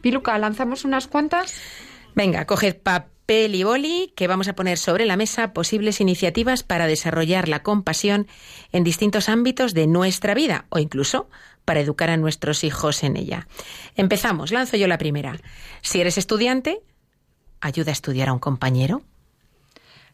Piluca, 0.00 0.38
¿lanzamos 0.38 0.84
unas 0.84 1.06
cuantas? 1.08 1.60
Venga, 2.14 2.44
coged 2.46 2.76
papel 2.76 3.17
y 3.30 3.62
boli 3.62 4.12
que 4.16 4.26
vamos 4.26 4.48
a 4.48 4.54
poner 4.54 4.78
sobre 4.78 5.04
la 5.04 5.16
mesa 5.16 5.52
posibles 5.52 6.00
iniciativas 6.00 6.62
para 6.62 6.86
desarrollar 6.86 7.46
la 7.46 7.62
compasión 7.62 8.26
en 8.72 8.84
distintos 8.84 9.28
ámbitos 9.28 9.74
de 9.74 9.86
nuestra 9.86 10.32
vida 10.32 10.64
o 10.70 10.78
incluso 10.78 11.28
para 11.66 11.80
educar 11.80 12.08
a 12.08 12.16
nuestros 12.16 12.64
hijos 12.64 13.02
en 13.04 13.18
ella. 13.18 13.46
Empezamos, 13.96 14.50
lanzo 14.50 14.78
yo 14.78 14.88
la 14.88 14.96
primera. 14.96 15.38
Si 15.82 16.00
eres 16.00 16.16
estudiante, 16.16 16.80
ayuda 17.60 17.90
a 17.90 17.92
estudiar 17.92 18.30
a 18.30 18.32
un 18.32 18.38
compañero. 18.38 19.02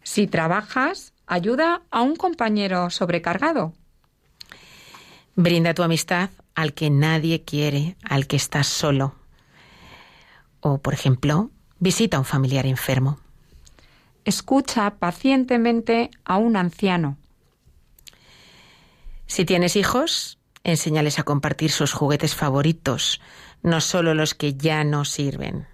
Si 0.02 0.26
trabajas, 0.26 1.12
ayuda 1.28 1.82
a 1.92 2.02
un 2.02 2.16
compañero 2.16 2.90
sobrecargado. 2.90 3.74
Brinda 5.36 5.72
tu 5.72 5.84
amistad 5.84 6.30
al 6.56 6.74
que 6.74 6.90
nadie 6.90 7.44
quiere, 7.44 7.96
al 8.02 8.26
que 8.26 8.36
estás 8.36 8.66
solo. 8.66 9.14
O, 10.58 10.78
por 10.78 10.94
ejemplo, 10.94 11.52
visita 11.84 12.16
a 12.16 12.20
un 12.20 12.24
familiar 12.24 12.64
enfermo. 12.66 13.18
Escucha 14.24 14.94
pacientemente 14.98 16.10
a 16.24 16.38
un 16.38 16.56
anciano. 16.56 17.18
Si 19.26 19.44
tienes 19.44 19.76
hijos, 19.76 20.38
enséñales 20.64 21.18
a 21.18 21.24
compartir 21.24 21.70
sus 21.70 21.92
juguetes 21.92 22.34
favoritos, 22.34 23.20
no 23.62 23.82
solo 23.82 24.14
los 24.14 24.34
que 24.34 24.54
ya 24.54 24.82
no 24.82 25.04
sirven. 25.04 25.66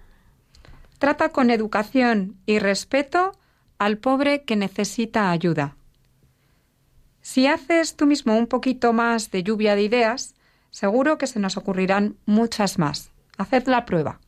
Trata 0.99 1.29
con 1.29 1.49
educación 1.49 2.35
y 2.45 2.59
respeto 2.59 3.31
al 3.79 3.97
pobre 3.97 4.43
que 4.43 4.57
necesita 4.57 5.31
ayuda. 5.31 5.77
Si 7.21 7.47
haces 7.47 7.95
tú 7.95 8.05
mismo 8.05 8.37
un 8.37 8.47
poquito 8.47 8.91
más 8.91 9.31
de 9.31 9.43
lluvia 9.43 9.75
de 9.75 9.83
ideas, 9.83 10.35
seguro 10.71 11.17
que 11.17 11.27
se 11.27 11.39
nos 11.39 11.55
ocurrirán 11.55 12.17
muchas 12.25 12.77
más. 12.77 13.11
Haced 13.37 13.67
la 13.67 13.85
prueba. 13.85 14.19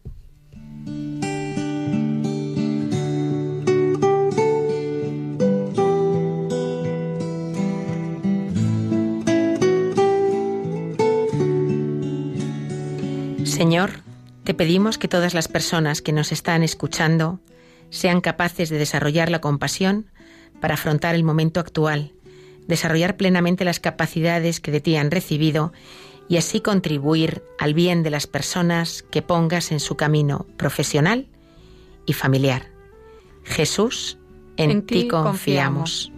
Señor, 13.54 13.91
te 14.43 14.56
pedimos 14.56 14.97
que 14.97 15.08
todas 15.08 15.36
las 15.36 15.47
personas 15.47 16.01
que 16.01 16.12
nos 16.12 16.32
están 16.32 16.64
escuchando 16.64 17.39
sean 17.91 18.20
capaces 18.20 18.70
de 18.70 18.80
desarrollar 18.80 19.30
la 19.30 19.41
compasión 19.41 20.08
para 20.60 20.74
afrontar 20.74 21.14
el 21.14 21.24
momento 21.24 21.60
actual, 21.60 22.14
desarrollar 22.68 23.16
plenamente 23.16 23.64
las 23.64 23.80
capacidades 23.80 24.60
que 24.60 24.72
de 24.72 24.82
ti 24.82 24.95
han 24.95 25.12
recibido 25.12 25.72
y 26.28 26.38
así 26.38 26.62
contribuir 26.62 27.43
al 27.60 27.76
bien 27.76 28.01
de 28.01 28.10
las 28.10 28.26
personas 28.26 29.04
que 29.04 29.22
pongas 29.22 29.72
en 29.72 29.80
su 29.80 29.95
camino 29.95 30.47
profesional 30.58 31.28
y 32.08 32.14
familiar. 32.14 32.72
Jesús, 33.43 34.18
en, 34.58 34.72
En 34.72 34.82
ti 34.86 35.04
ti 35.04 35.08
confiamos. 35.10 36.12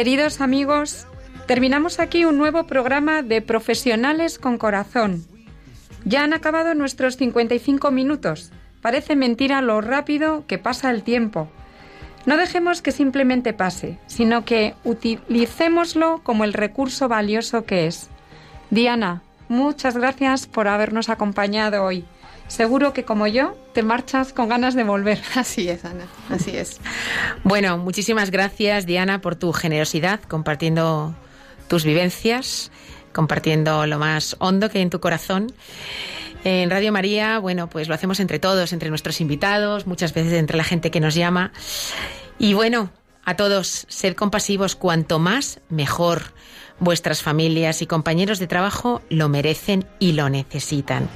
Queridos 0.00 0.40
amigos, 0.40 1.06
terminamos 1.46 2.00
aquí 2.00 2.24
un 2.24 2.38
nuevo 2.38 2.64
programa 2.66 3.20
de 3.20 3.42
Profesionales 3.42 4.38
con 4.38 4.56
Corazón. 4.56 5.26
Ya 6.06 6.24
han 6.24 6.32
acabado 6.32 6.74
nuestros 6.74 7.18
55 7.18 7.90
minutos. 7.90 8.50
Parece 8.80 9.14
mentira 9.14 9.60
lo 9.60 9.82
rápido 9.82 10.46
que 10.46 10.56
pasa 10.56 10.90
el 10.90 11.02
tiempo. 11.02 11.50
No 12.24 12.38
dejemos 12.38 12.80
que 12.80 12.92
simplemente 12.92 13.52
pase, 13.52 13.98
sino 14.06 14.46
que 14.46 14.74
utilicémoslo 14.84 16.22
como 16.22 16.44
el 16.44 16.54
recurso 16.54 17.06
valioso 17.06 17.66
que 17.66 17.86
es. 17.86 18.08
Diana, 18.70 19.20
muchas 19.50 19.98
gracias 19.98 20.46
por 20.46 20.66
habernos 20.66 21.10
acompañado 21.10 21.84
hoy. 21.84 22.06
Seguro 22.50 22.92
que 22.92 23.04
como 23.04 23.28
yo 23.28 23.56
te 23.74 23.84
marchas 23.84 24.32
con 24.32 24.48
ganas 24.48 24.74
de 24.74 24.82
volver. 24.82 25.22
Así 25.36 25.68
es, 25.68 25.84
Ana, 25.84 26.06
así 26.28 26.56
es. 26.56 26.80
Bueno, 27.44 27.78
muchísimas 27.78 28.32
gracias 28.32 28.86
Diana 28.86 29.20
por 29.20 29.36
tu 29.36 29.52
generosidad 29.52 30.20
compartiendo 30.20 31.14
tus 31.68 31.84
vivencias, 31.84 32.72
compartiendo 33.12 33.86
lo 33.86 34.00
más 34.00 34.34
hondo 34.40 34.68
que 34.68 34.78
hay 34.78 34.82
en 34.82 34.90
tu 34.90 34.98
corazón. 34.98 35.52
En 36.42 36.70
Radio 36.70 36.90
María, 36.90 37.38
bueno, 37.38 37.70
pues 37.70 37.86
lo 37.86 37.94
hacemos 37.94 38.18
entre 38.18 38.40
todos, 38.40 38.72
entre 38.72 38.88
nuestros 38.88 39.20
invitados, 39.20 39.86
muchas 39.86 40.12
veces 40.12 40.32
entre 40.32 40.56
la 40.56 40.64
gente 40.64 40.90
que 40.90 40.98
nos 40.98 41.14
llama. 41.14 41.52
Y 42.40 42.54
bueno, 42.54 42.90
a 43.24 43.36
todos, 43.36 43.86
sed 43.88 44.16
compasivos, 44.16 44.74
cuanto 44.74 45.20
más, 45.20 45.60
mejor. 45.68 46.32
Vuestras 46.80 47.22
familias 47.22 47.82
y 47.82 47.86
compañeros 47.86 48.38
de 48.38 48.46
trabajo 48.46 49.02
lo 49.10 49.28
merecen 49.28 49.86
y 49.98 50.12
lo 50.12 50.30
necesitan. 50.30 51.10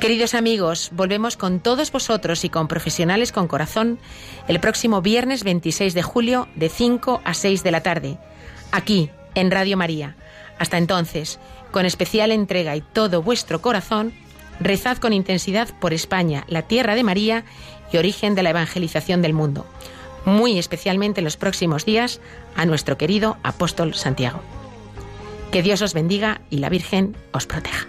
Queridos 0.00 0.34
amigos, 0.34 0.90
volvemos 0.92 1.36
con 1.36 1.60
todos 1.60 1.92
vosotros 1.92 2.44
y 2.44 2.48
con 2.48 2.66
profesionales 2.66 3.30
con 3.30 3.46
corazón 3.46 4.00
el 4.48 4.58
próximo 4.58 5.00
viernes 5.00 5.44
26 5.44 5.94
de 5.94 6.02
julio 6.02 6.48
de 6.56 6.68
5 6.68 7.20
a 7.24 7.34
6 7.34 7.62
de 7.62 7.70
la 7.70 7.82
tarde, 7.82 8.18
aquí 8.72 9.10
en 9.36 9.52
Radio 9.52 9.76
María. 9.76 10.16
Hasta 10.58 10.78
entonces, 10.78 11.38
con 11.70 11.86
especial 11.86 12.32
entrega 12.32 12.74
y 12.74 12.80
todo 12.80 13.22
vuestro 13.22 13.62
corazón, 13.62 14.12
rezad 14.58 14.98
con 14.98 15.12
intensidad 15.12 15.68
por 15.80 15.92
España, 15.92 16.44
la 16.48 16.62
tierra 16.62 16.96
de 16.96 17.04
María 17.04 17.44
y 17.92 17.98
origen 17.98 18.34
de 18.34 18.42
la 18.42 18.50
evangelización 18.50 19.22
del 19.22 19.32
mundo. 19.32 19.64
Muy 20.24 20.58
especialmente 20.58 21.20
en 21.20 21.24
los 21.24 21.36
próximos 21.36 21.84
días 21.84 22.20
a 22.56 22.66
nuestro 22.66 22.98
querido 22.98 23.36
apóstol 23.44 23.94
Santiago. 23.94 24.57
Que 25.50 25.62
Dios 25.62 25.80
os 25.82 25.94
bendiga 25.94 26.42
y 26.50 26.58
la 26.58 26.68
Virgen 26.68 27.16
os 27.32 27.46
proteja. 27.46 27.88